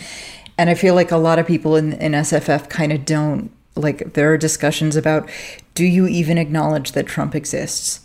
[0.59, 3.51] And I feel like a lot of people in, in SFF kind of don't.
[3.75, 5.31] Like, there are discussions about
[5.75, 8.01] do you even acknowledge that Trump exists?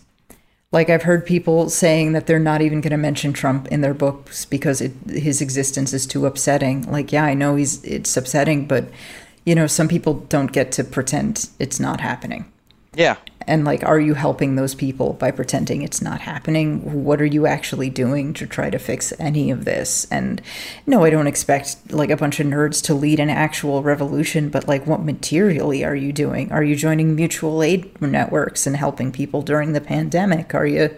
[0.72, 3.94] Like, I've heard people saying that they're not even going to mention Trump in their
[3.94, 6.84] books because it, his existence is too upsetting.
[6.92, 8.90] Like, yeah, I know he's it's upsetting, but
[9.46, 12.52] you know, some people don't get to pretend it's not happening.
[12.96, 13.16] Yeah.
[13.48, 17.04] And like are you helping those people by pretending it's not happening?
[17.04, 20.06] What are you actually doing to try to fix any of this?
[20.12, 20.42] And
[20.86, 24.68] no i don't expect like a bunch of nerds to lead an actual revolution but
[24.68, 26.52] like what materially are you doing?
[26.52, 30.54] Are you joining mutual aid networks and helping people during the pandemic?
[30.54, 30.96] Are you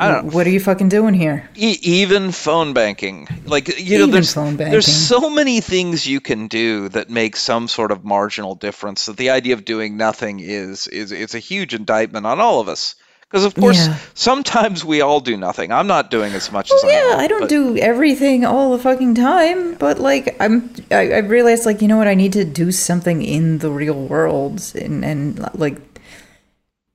[0.00, 4.06] I don't what are you fucking doing here E- even phone banking, like you know,
[4.06, 8.54] there's phone there's so many things you can do that make some sort of marginal
[8.54, 9.06] difference.
[9.06, 12.68] That the idea of doing nothing is is it's a huge indictment on all of
[12.68, 12.94] us.
[13.28, 13.96] Because of course, Yeah.
[14.14, 15.70] sometimes we all do nothing.
[15.70, 18.82] I'm not doing as much as I yeah, I don't but- do everything all the
[18.82, 22.44] fucking time, but like I'm, I, I realized like you know what, I need to
[22.44, 25.76] do something in the real world, and and like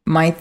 [0.05, 0.35] my,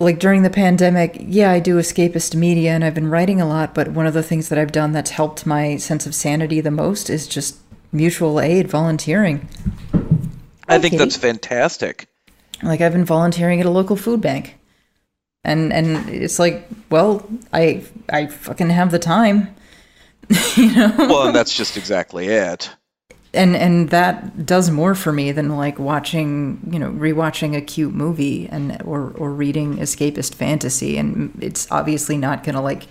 [0.00, 3.74] like during the pandemic, yeah, I do escapist media, and I've been writing a lot,
[3.74, 6.70] but one of the things that I've done that's helped my sense of sanity the
[6.70, 7.58] most is just
[7.90, 9.48] mutual aid, volunteering.
[10.68, 12.08] I think that's fantastic.
[12.62, 14.56] Like I've been volunteering at a local food bank.
[15.44, 19.54] And and it's like, well, I I fucking have the time.
[20.56, 20.94] you know?
[20.98, 22.70] Well, and that's just exactly it.
[23.34, 27.92] And and that does more for me than like watching, you know, rewatching a cute
[27.92, 32.86] movie and or or reading escapist fantasy and it's obviously not going to like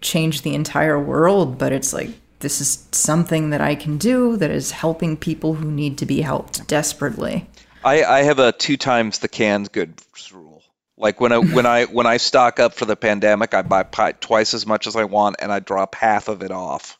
[0.00, 4.50] change the entire world, but it's like this is something that I can do that
[4.50, 7.48] is helping people who need to be helped desperately.
[7.82, 10.62] I, I have a two times the canned goods rule.
[10.96, 14.12] Like when I when I when I stock up for the pandemic, I buy pi-
[14.12, 16.98] twice as much as I want, and I drop half of it off.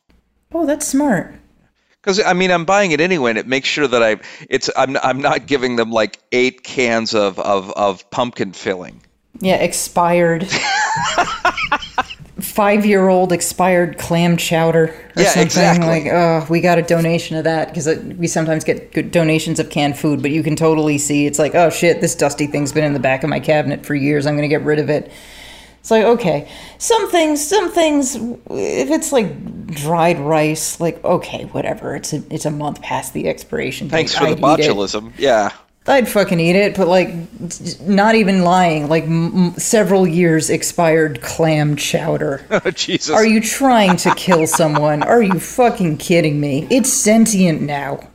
[0.53, 1.35] Oh, that's smart.
[2.05, 4.19] Because I mean, I'm buying it anyway, and it makes sure that I
[4.51, 9.01] it's I'm I'm not giving them like eight cans of of, of pumpkin filling.
[9.41, 10.47] Yeah, expired.
[12.41, 14.87] Five year old expired clam chowder
[15.17, 15.43] or Yeah, something.
[15.45, 15.87] exactly.
[15.87, 19.61] Like, oh, we got a donation of that because uh, we sometimes get good donations
[19.61, 22.73] of canned food, but you can totally see it's like, oh shit, this dusty thing's
[22.73, 24.27] been in the back of my cabinet for years.
[24.27, 25.13] I'm going to get rid of it.
[25.85, 31.95] It's like, okay, some things, some things, if it's like dried rice, like, okay, whatever.
[31.95, 33.97] It's a, it's a month past the expiration date.
[33.97, 34.67] Thanks for the I'd it.
[34.71, 35.13] botulism.
[35.19, 35.51] Yeah.
[35.87, 37.11] I'd fucking eat it, but like,
[37.83, 38.89] not even lying.
[38.89, 42.47] Like m- several years expired clam chowder.
[42.65, 43.15] Oh, Jesus.
[43.15, 45.03] Are you trying to kill someone?
[45.03, 46.67] Are you fucking kidding me?
[46.71, 48.09] It's sentient now.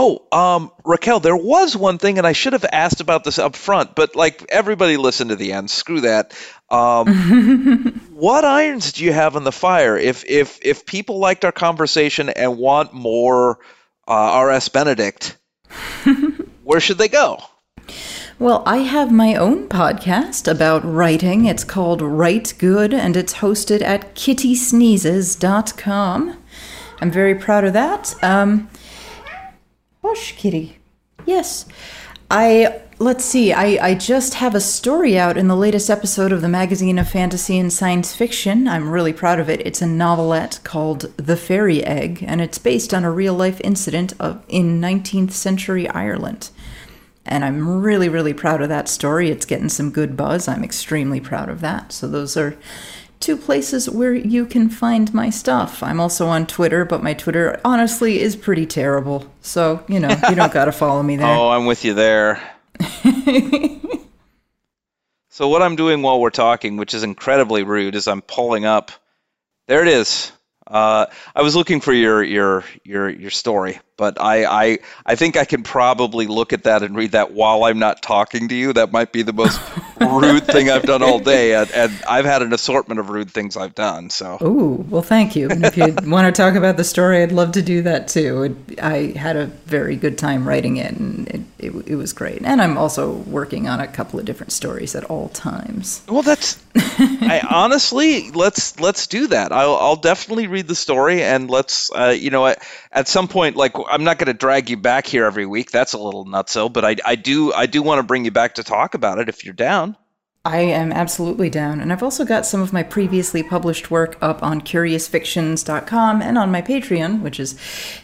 [0.00, 3.56] Oh, um, Raquel, there was one thing, and I should have asked about this up
[3.56, 5.72] front, but like everybody listen to the end.
[5.72, 6.38] Screw that.
[6.70, 9.98] Um, what irons do you have on the fire?
[9.98, 13.58] If if if people liked our conversation and want more
[14.06, 14.68] uh, R.S.
[14.68, 15.36] Benedict,
[16.62, 17.42] where should they go?
[18.38, 21.44] Well, I have my own podcast about writing.
[21.44, 26.36] It's called Rite Gud, and it's hosted at kittysneezes.com.
[27.00, 28.14] I'm very proud of that.
[28.22, 28.68] Um,
[30.02, 30.78] Kitty.
[31.26, 31.66] Yes.
[32.30, 33.52] I let's see.
[33.52, 37.08] I I just have a story out in the latest episode of the magazine of
[37.08, 38.68] fantasy and science fiction.
[38.68, 39.66] I'm really proud of it.
[39.66, 44.12] It's a novelette called The Fairy Egg, and it's based on a real life incident
[44.20, 46.50] of in 19th century Ireland.
[47.24, 49.30] And I'm really really proud of that story.
[49.30, 50.48] It's getting some good buzz.
[50.48, 51.92] I'm extremely proud of that.
[51.92, 52.56] So those are
[53.20, 55.82] two places where you can find my stuff.
[55.82, 59.26] I'm also on Twitter, but my Twitter honestly is pretty terrible.
[59.42, 61.26] So, you know, you don't got to follow me there.
[61.26, 62.40] Oh, I'm with you there.
[65.30, 68.92] so what I'm doing while we're talking, which is incredibly rude, is I'm pulling up.
[69.66, 70.32] There it is.
[70.68, 75.36] Uh, I was looking for your your your your story, but I, I I think
[75.36, 78.74] I can probably look at that and read that while I'm not talking to you.
[78.74, 79.58] That might be the most
[80.00, 83.56] rude thing I've done all day, and, and I've had an assortment of rude things
[83.56, 84.10] I've done.
[84.10, 85.48] So Ooh, well, thank you.
[85.48, 88.42] And if you want to talk about the story, I'd love to do that too.
[88.42, 92.42] It, I had a very good time writing it, and it, it, it was great.
[92.44, 96.02] And I'm also working on a couple of different stories at all times.
[96.08, 96.62] Well, that's.
[96.76, 99.50] I honestly let's let's do that.
[99.50, 103.74] I'll I'll definitely read the story and let's uh, you know at, some point like
[103.90, 105.70] I'm not going to drag you back here every week.
[105.70, 108.56] That's a little nutso, but I I do I do want to bring you back
[108.56, 109.96] to talk about it if you're down.
[110.44, 114.42] I am absolutely down, and I've also got some of my previously published work up
[114.42, 117.52] on curiousfictions.com and on my Patreon, which is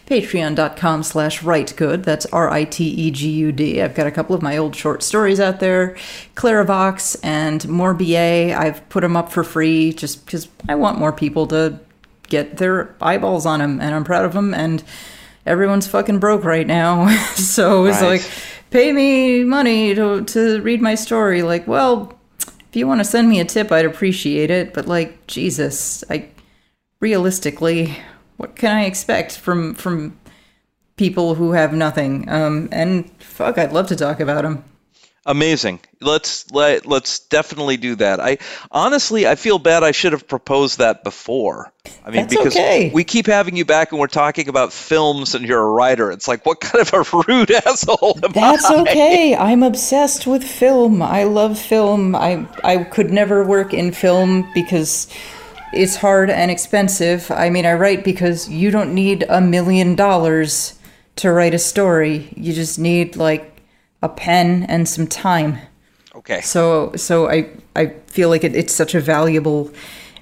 [0.05, 2.03] patreon.com slash ritegud.
[2.03, 3.81] That's R-I-T-E-G-U-D.
[3.81, 5.95] I've got a couple of my old short stories out there,
[6.35, 8.53] Clarivox and more BA.
[8.55, 11.79] I've put them up for free just because I want more people to
[12.27, 14.53] get their eyeballs on him, and I'm proud of him.
[14.53, 14.83] and
[15.45, 17.07] everyone's fucking broke right now.
[17.35, 18.19] so it's Right.
[18.21, 18.31] like,
[18.71, 21.43] pay me money to, to read my story.
[21.43, 24.73] Like, well, if you want to send me a tip, I'd appreciate it.
[24.73, 26.29] But like, Jesus, I
[26.99, 27.95] realistically,
[28.37, 30.17] what can I expect from from
[30.97, 32.27] people who have nothing.
[32.29, 34.63] Um, and fuck, I'd love to talk about them.
[35.27, 35.79] Amazing.
[36.01, 38.19] Let's let let's definitely do that.
[38.19, 38.37] I
[38.69, 41.73] honestly I feel bad I should have proposed that before.
[42.05, 42.91] I mean That's because okay.
[42.93, 46.11] we keep having you back and we're talking about films and you're a writer.
[46.11, 48.81] It's like what kind of a rude asshole am That's I?
[48.81, 49.35] okay.
[49.35, 51.01] I'm obsessed with film.
[51.01, 52.15] I love film.
[52.15, 55.07] I I could never work in film because
[55.73, 57.31] it's hard and expensive.
[57.31, 60.77] I mean, I write because you don't need a million dollars
[61.17, 62.31] to write a story.
[62.35, 63.54] You just need like
[64.05, 65.57] a pen and some time.
[66.15, 66.41] Okay.
[66.41, 69.71] So so I I feel like it, it's such a valuable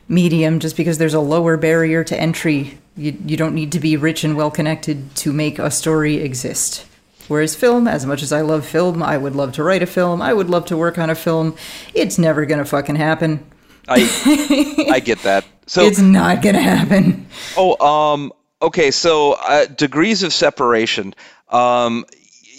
[0.08, 2.78] medium just because there's a lower barrier to entry.
[2.98, 6.86] You you don't need to be rich and well connected to make a story exist.
[7.28, 10.22] Whereas film, as much as I love film, I would love to write a film.
[10.22, 11.56] I would love to work on a film.
[11.94, 13.46] It's never gonna fucking happen.
[13.88, 15.46] I I get that.
[15.68, 17.28] So It's not gonna happen.
[17.56, 18.92] Oh, um, okay.
[18.92, 21.14] So uh, degrees of separation.
[21.50, 22.06] Um,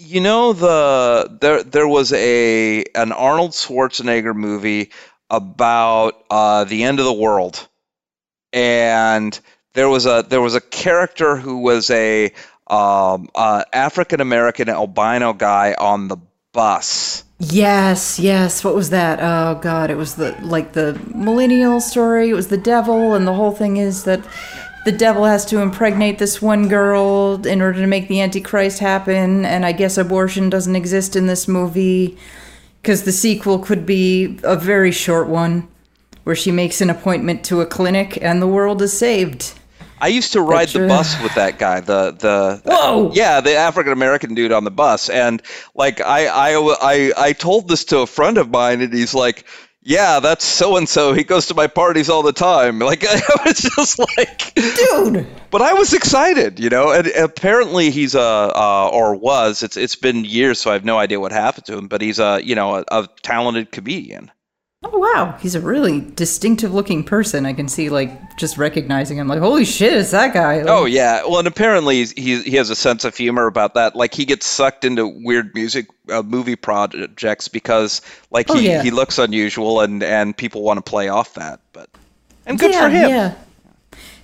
[0.04, 4.90] you know the there there was a an Arnold Schwarzenegger movie
[5.30, 7.66] about uh, the end of the world,
[8.52, 9.38] and
[9.72, 12.32] there was a there was a character who was a
[12.66, 16.16] um, uh, African American albino guy on the
[16.52, 17.24] bus.
[17.38, 18.62] Yes, yes.
[18.62, 19.18] What was that?
[19.20, 22.30] Oh god, it was the like the millennial story.
[22.30, 24.24] It was the devil, and the whole thing is that
[24.84, 29.44] the devil has to impregnate this one girl in order to make the antichrist happen.
[29.44, 32.18] And I guess abortion doesn't exist in this movie
[32.82, 35.68] because the sequel could be a very short one
[36.24, 39.54] where she makes an appointment to a clinic and the world is saved.
[40.00, 43.12] I used to ride the uh, bus with that guy, the the Whoa!
[43.14, 45.40] yeah, the African American dude on the bus, and
[45.74, 49.46] like I, I I I told this to a friend of mine, and he's like,
[49.84, 51.12] "Yeah, that's so and so.
[51.12, 55.26] He goes to my parties all the time." Like I was just like, Dude!
[55.50, 56.90] but I was excited, you know.
[56.90, 60.98] And apparently he's a uh, or was it's it's been years, so I have no
[60.98, 61.88] idea what happened to him.
[61.88, 64.30] But he's a you know a, a talented comedian.
[64.86, 67.46] Oh wow, he's a really distinctive looking person.
[67.46, 70.58] I can see like just recognizing him like, holy shit, it's that guy.
[70.58, 73.96] Like, Oh yeah, well, and apparently he he has a sense of humor about that.
[73.96, 78.82] Like he gets sucked into weird music uh, movie projects because like Oh, he, yeah.
[78.82, 81.60] he looks unusual and and people want to play off that.
[81.72, 81.88] But
[82.44, 83.08] and good yeah, for him.
[83.08, 83.34] Yeah.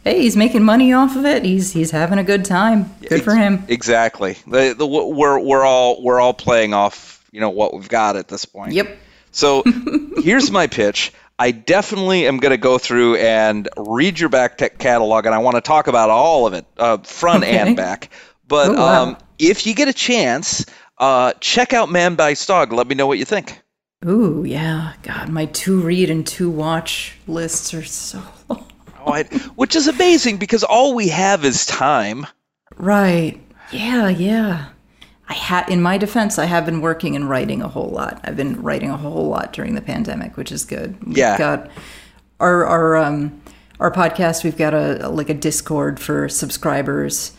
[0.05, 1.43] Hey, he's making money off of it.
[1.43, 2.95] He's he's having a good time.
[3.09, 3.65] Good for him.
[3.69, 4.37] Exactly.
[4.47, 8.29] The, the, we're we're all we're all playing off you know what we've got at
[8.29, 8.73] this point.
[8.73, 8.99] Yep.
[9.33, 9.63] So
[10.23, 11.13] here's my pitch.
[11.39, 15.55] I definitely am going to go through and read your back catalog, and I want
[15.57, 17.59] to talk about all of it, uh, front Okay.
[17.59, 18.11] and back.
[18.47, 19.03] But Oh, wow.
[19.05, 20.67] um, if you get a chance,
[20.99, 22.73] uh, check out Man Bites Dog.
[22.75, 23.59] Let me know what you think.
[24.07, 24.93] Ooh, yeah.
[25.03, 28.67] God, my two read and two watch lists are so long.
[29.07, 29.23] Oh,
[29.57, 32.27] which is amazing because all we have is time.
[32.77, 33.41] Right.
[33.73, 34.67] Yeah, yeah.
[35.31, 38.21] I had in my defense, I have been working and writing a whole lot.
[38.25, 40.97] I've been writing a whole lot during the pandemic, which is good.
[41.07, 41.39] We've Yeah.
[41.39, 41.71] got
[42.41, 43.41] our our um
[43.79, 47.33] our podcast, we've got a like a Discord for subscribers.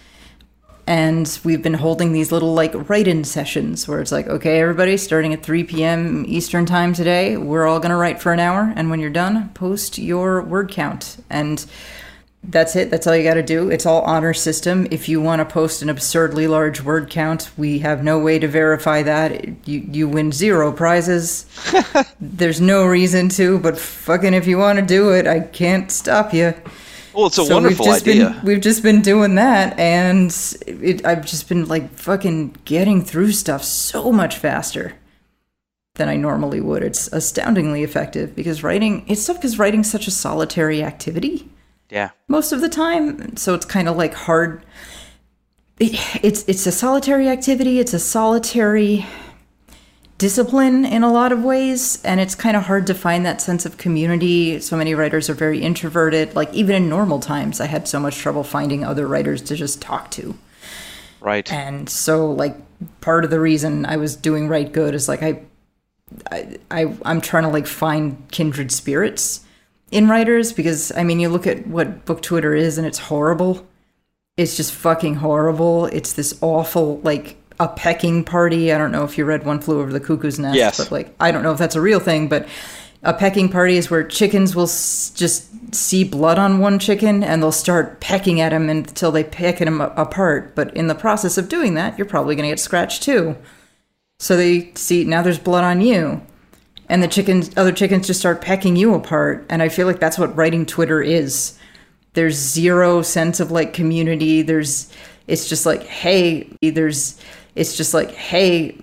[0.87, 5.31] And we've been holding these little like write-in sessions where it's like, okay, everybody, starting
[5.33, 6.25] at 3 p.m.
[6.27, 9.97] Eastern time today, we're all gonna write for an hour, and when you're done, post
[9.99, 11.17] your word count.
[11.29, 11.63] And
[12.43, 12.89] that's it.
[12.89, 13.69] That's all you got to do.
[13.69, 14.87] It's all honor system.
[14.89, 18.47] If you want to post an absurdly large word count, we have no way to
[18.47, 19.67] verify that.
[19.67, 21.45] You you win zero prizes.
[22.19, 26.33] There's no reason to, but fucking if you want to do it, I can't stop
[26.33, 26.55] you.
[27.13, 28.29] Well, it's a So wonderful we've just idea.
[28.29, 30.31] Been, we've just been doing that, and
[30.65, 34.93] it, I've just been like fucking getting through stuff so much faster
[35.95, 36.81] than I normally would.
[36.81, 41.51] It's astoundingly effective because writing it's tough because writing's such a solitary activity
[41.91, 42.11] yeah.
[42.27, 44.65] most of the time so it's kind of like hard.
[45.79, 49.05] It, it's it's a solitary activity it's a solitary
[50.17, 53.65] discipline in a lot of ways and it's kind of hard to find that sense
[53.65, 54.59] of community.
[54.59, 56.35] So many writers are very introverted.
[56.35, 59.81] Like even in normal times i had so much trouble finding other writers to just
[59.81, 60.37] talk to.
[61.19, 61.51] Right.
[61.51, 62.55] and so like
[62.99, 65.41] part of the reason i was doing Rite Gud is like i
[66.31, 69.41] I, I I'm trying to like find kindred spirits
[69.91, 73.67] in writers because I mean you look at what book Twitter is and it's horrible.
[74.37, 75.85] It's just fucking horrible.
[75.87, 78.71] It's this awful like a pecking party.
[78.73, 80.77] I don't know if you read One Flew Over the Cuckoo's Nest, Yes.
[80.77, 82.47] but like I don't know if that's a real thing, but
[83.03, 87.41] a pecking party is where chickens will s- just see blood on one chicken and
[87.41, 90.53] they'll start pecking at him until they peck him a- apart.
[90.55, 93.35] But in the process of doing that, you're probably going to get scratched too.
[94.19, 96.21] So they see now there's blood on you.
[96.89, 99.45] And the chickens other chickens just start pecking you apart.
[99.49, 101.57] And I feel like that's what writing Twitter is.
[102.13, 104.91] there's zero sense of like community there's
[105.27, 107.19] it's just like hey there's
[107.55, 108.77] it's just like hey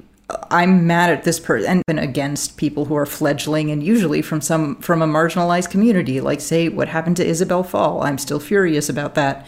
[0.51, 4.77] i'm mad at this person and against people who are fledgling and usually from some
[4.77, 9.15] from a marginalized community like say what happened to isabel fall i'm still furious about
[9.15, 9.47] that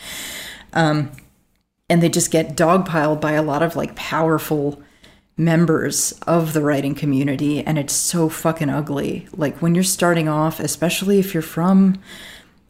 [0.73, 1.11] um,
[1.89, 4.81] and they just get dogpiled by a lot of like powerful
[5.41, 9.27] members of the writing community and it's so fucking ugly.
[9.33, 11.99] Like when you're starting off especially if you're from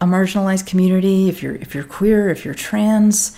[0.00, 3.36] a marginalized community if you're if you're queer if you're trans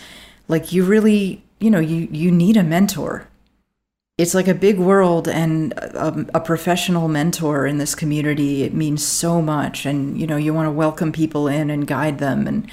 [0.49, 3.27] like you really you know you you need a mentor.
[4.19, 8.75] It's like a big world and a, um, a, professional mentor in this community it
[8.75, 9.87] means so much.
[9.87, 12.71] And you know you want to welcome people in and guide them and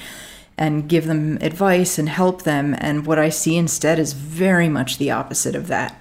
[0.57, 2.75] and give them advice and help them.
[2.79, 5.95] And what i see instead is very much the opposite of that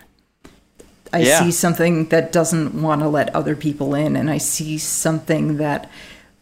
[1.13, 1.43] I yeah.
[1.43, 5.91] see something that doesn't want to let other people in, and I see something that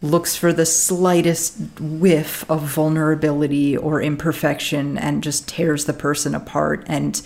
[0.01, 6.83] looks for the slightest whiff of vulnerability or imperfection and just tears the person apart.
[6.87, 7.21] And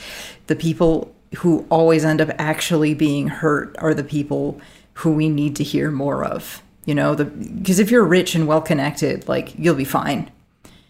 [0.47, 4.61] the people who always end up actually being hurt are the people
[4.93, 6.61] who we need to hear more of.
[6.85, 10.31] You know, because if you're rich and well connected, like you'll be fine.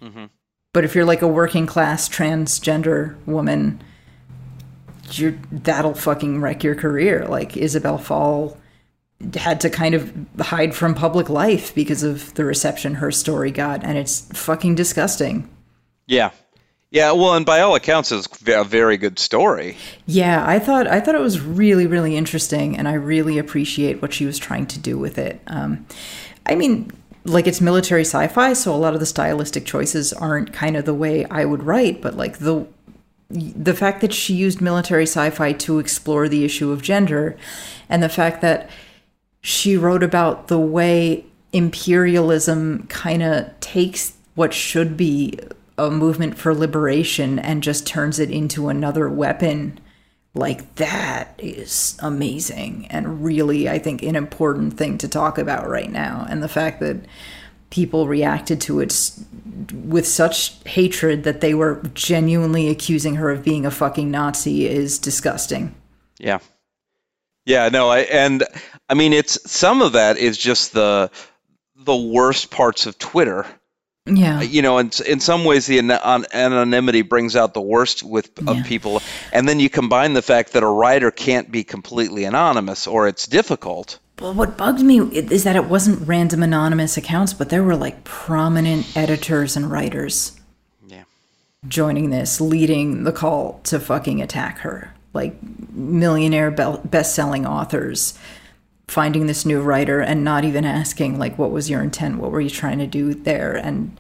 [0.02, 0.26] Mm-hmm.
[0.74, 3.82] But if you're like a working class transgender woman,
[5.18, 7.26] you're that'll fucking wreck your career.
[7.28, 8.58] Like Isabel Fall
[9.36, 13.84] had to kind of hide from public life because of the reception her story got,
[13.84, 15.50] and it's fucking disgusting.
[16.08, 16.32] Yeah.
[16.90, 19.78] Yeah, well, and by all accounts, it's a very good story.
[20.08, 24.14] Yeah, I thought I thought it was really, really interesting, and I really appreciate what
[24.14, 25.40] she was trying to do with it.
[25.48, 25.86] Um,
[26.46, 26.92] I mean,
[27.24, 30.94] like it's military sci-fi, so a lot of the stylistic choices aren't kind of the
[30.94, 32.68] way I would write, but like the
[33.32, 37.38] the fact that she used military sci-fi to explore the issue of gender
[37.90, 38.70] and the fact that
[39.42, 45.38] she wrote about the way imperialism kind of takes what should be
[45.78, 49.80] a movement for liberation and just turns it into another weapon
[50.34, 55.92] like that is amazing and really i think an important thing to talk about right
[55.92, 56.26] now.
[56.30, 56.98] And the fact that
[57.72, 59.12] people reacted to it
[59.74, 65.00] with such hatred that they were genuinely accusing her of being a fucking Nazi is
[65.00, 65.74] disgusting.
[66.20, 66.40] Yeah.
[67.46, 68.44] Yeah, no, I and
[68.88, 71.10] I mean it's some of that is just the
[71.76, 73.48] the worst parts of Twitter.
[74.06, 74.40] Yeah.
[74.40, 78.58] Uh, you know, in in some ways the anonymity brings out the worst with of
[78.58, 78.64] yeah.
[78.64, 79.02] people
[79.34, 83.26] and then you combine the fact that a writer can't be completely anonymous or it's
[83.26, 83.98] difficult.
[84.22, 88.04] Well, what bugged me is that it wasn't random anonymous accounts, but there were like
[88.04, 90.40] prominent editors and writers
[90.88, 91.06] yeah.
[91.68, 94.94] joining this, leading the call to fucking attack her.
[95.14, 95.36] Like
[95.72, 98.14] millionaire best selling authors
[98.88, 102.20] finding this new writer and not even asking, like, what was your intent?
[102.20, 103.56] What were you trying to do there?
[103.56, 104.00] And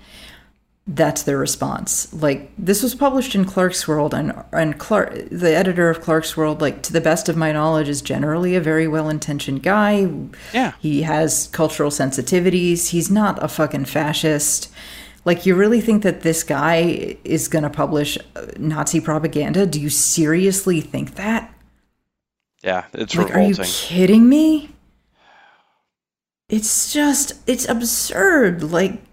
[0.87, 2.11] that's their response.
[2.13, 6.93] Like this was published in Clarkesworld, and and Clarke, the editor of Clarkesworld, like to
[6.93, 10.11] the best of my knowledge, is generally a very well intentioned guy.
[10.53, 12.89] Yeah, he has cultural sensitivities.
[12.89, 14.71] He's not a fucking fascist.
[15.23, 19.67] Like you really think that this guy is going to publish uh, Nazi propaganda?
[19.67, 21.53] Do you seriously think that?
[22.63, 23.59] Yeah, it's like, revolting.
[23.59, 24.71] Are you kidding me?
[26.49, 28.63] It's just it's absurd.
[28.63, 29.03] Like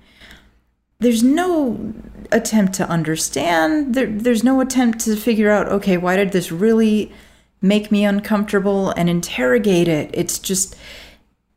[1.01, 1.95] there's no
[2.33, 3.95] attempt to understand.
[3.95, 7.13] There, there's no attempt to figure out, okay, why did this really
[7.61, 10.11] make me uncomfortable and interrogate it?
[10.13, 10.77] It's just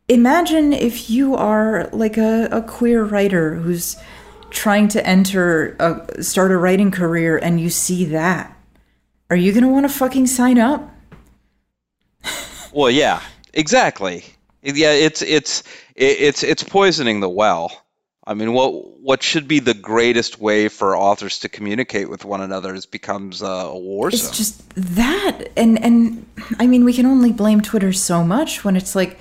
[0.07, 3.97] imagine if you are like a, a queer writer who's
[4.51, 8.55] trying to enter a start a writing career and you see that.
[9.29, 10.93] Are you going to want to fucking sign up?
[12.73, 13.21] well, yeah,
[13.53, 14.25] exactly.
[14.61, 15.63] Yeah, it's it's
[15.95, 17.80] it's it's poisoning the well.
[18.31, 22.39] I mean, what what should be the greatest way for authors to communicate with one
[22.39, 24.19] another is becomes a war zone.
[24.19, 26.25] It's just that, and and
[26.57, 29.19] I mean, we can only blame Twitter so much when it's like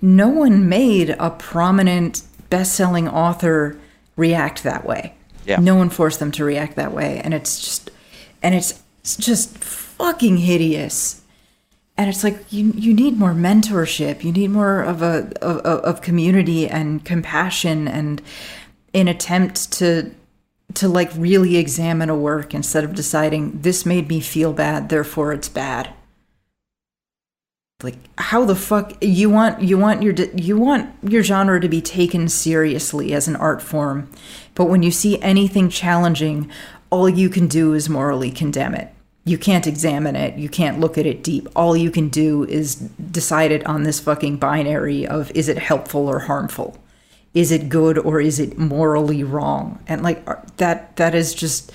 [0.00, 3.76] no one made a prominent best-selling author
[4.14, 5.14] react that way.
[5.44, 5.58] Yeah.
[5.58, 7.90] No one forced them to react that way, and it's just
[8.44, 8.80] and it's
[9.16, 11.21] just fucking hideous.
[12.02, 14.24] And it's like you you need more mentorship.
[14.24, 18.20] You need more of a of, of community and compassion and
[18.92, 20.12] an attempt to
[20.74, 25.32] to like really examine a work instead of deciding this made me feel bad, therefore
[25.32, 25.90] it's bad.
[27.84, 31.80] Like how the fuck you want you want your you want your genre to be
[31.80, 34.10] taken seriously as an art form,
[34.56, 36.50] but when you see anything challenging,
[36.90, 38.92] all you can do is morally condemn it
[39.24, 42.74] you can't examine it you can't look at it deep all you can do is
[42.74, 46.76] decide it on this fucking binary of is it helpful or harmful
[47.34, 49.78] is it good or is it morally wrong?
[49.86, 51.72] And like uh, that that is just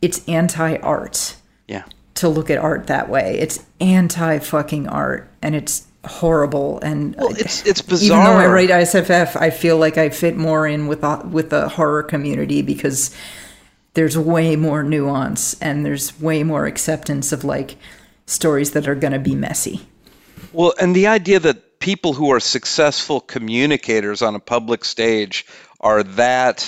[0.00, 1.34] it's anti-art
[1.66, 1.82] Yeah.
[2.14, 3.36] to look at art that way.
[3.40, 8.20] It's anti fucking art and it's horrible and Well, it's it's bizarre.
[8.20, 11.50] even though I write ISFF, I feel like I fit more in with the, with
[11.50, 13.12] the horror community because
[13.94, 17.76] there's way more nuance and there's way more acceptance of like
[18.26, 19.80] stories that are going to be messy.
[20.52, 25.46] Well, and the idea that people who are successful communicators on a public stage
[25.80, 26.58] are that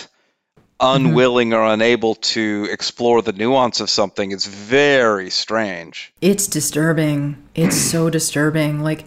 [0.81, 1.07] mm-hmm.
[1.07, 6.13] unwilling or unable to explore the nuance of something is very strange.
[6.21, 7.43] It's disturbing.
[7.55, 8.81] It's so disturbing.
[8.81, 9.05] Like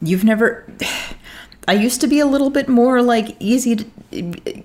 [0.00, 0.70] you've never
[1.68, 3.84] I used to be a little bit more like easy to,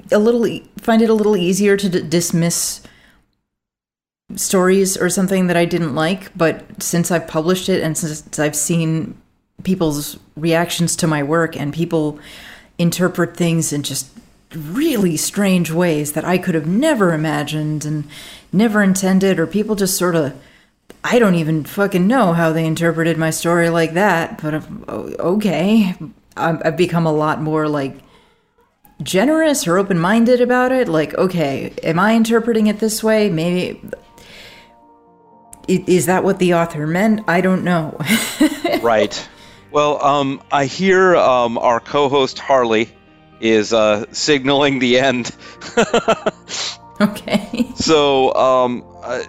[0.10, 0.48] a little
[0.78, 2.82] find it a little easier to d- dismiss
[4.38, 8.56] stories or something that I didn't like, but since I've published it and since I've
[8.56, 9.18] seen
[9.64, 12.20] people's reactions to my work and people
[12.78, 14.10] interpret things in just
[14.56, 18.06] really strange ways that I could have never imagined and
[18.54, 20.34] never intended or people just sort of
[21.04, 25.96] I don't even fucking know how they interpreted my story like that, but um, okay.
[26.36, 27.98] I've I've become a lot more like
[29.02, 30.88] generous or open minded about it.
[30.88, 33.30] Like, okay, am I interpreting it this way?
[33.30, 33.82] Maybe.
[35.68, 37.22] Is that what the author meant?
[37.28, 37.98] I don't know.
[38.82, 39.30] right.
[39.72, 42.90] Well, um, I hear um, our co-host Harley
[43.40, 45.36] is uh, signaling the end.
[47.02, 47.66] okay.
[47.76, 49.24] So, um, uh,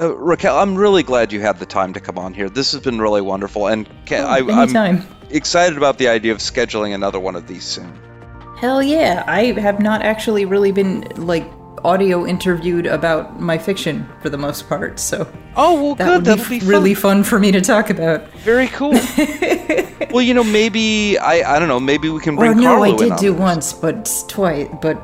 [0.00, 2.48] uh, Raquel, I'm really glad you had the time to come on here.
[2.48, 5.06] This has been really wonderful, and can, I, I'm Anytime.
[5.30, 7.92] Excited about the idea of scheduling another one of these soon.
[8.58, 9.24] Hell yeah.
[9.26, 11.44] I have not actually really been like
[11.82, 15.26] audio interviewed about my fiction for the most part, so
[15.56, 16.14] Oh well, that good.
[16.16, 18.28] would That'll be be f- really fun for me to talk about.
[18.44, 18.90] very cool.
[20.10, 21.80] well, you know, maybe I I don't know.
[21.80, 23.40] Maybe we can bring Or no, Carlo I in did on do this.
[23.40, 25.00] once, but twice, but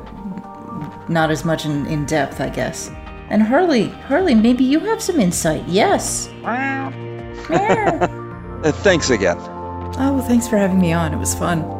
[1.09, 2.91] not as much in, in depth, I guess.
[3.29, 5.63] And Harley, Harley, maybe you have some insight.
[5.67, 6.29] Yes.
[7.49, 9.37] Uh, thanks again.
[9.95, 11.13] Oh, well, thanks for having me on.
[11.13, 11.76] It was fun.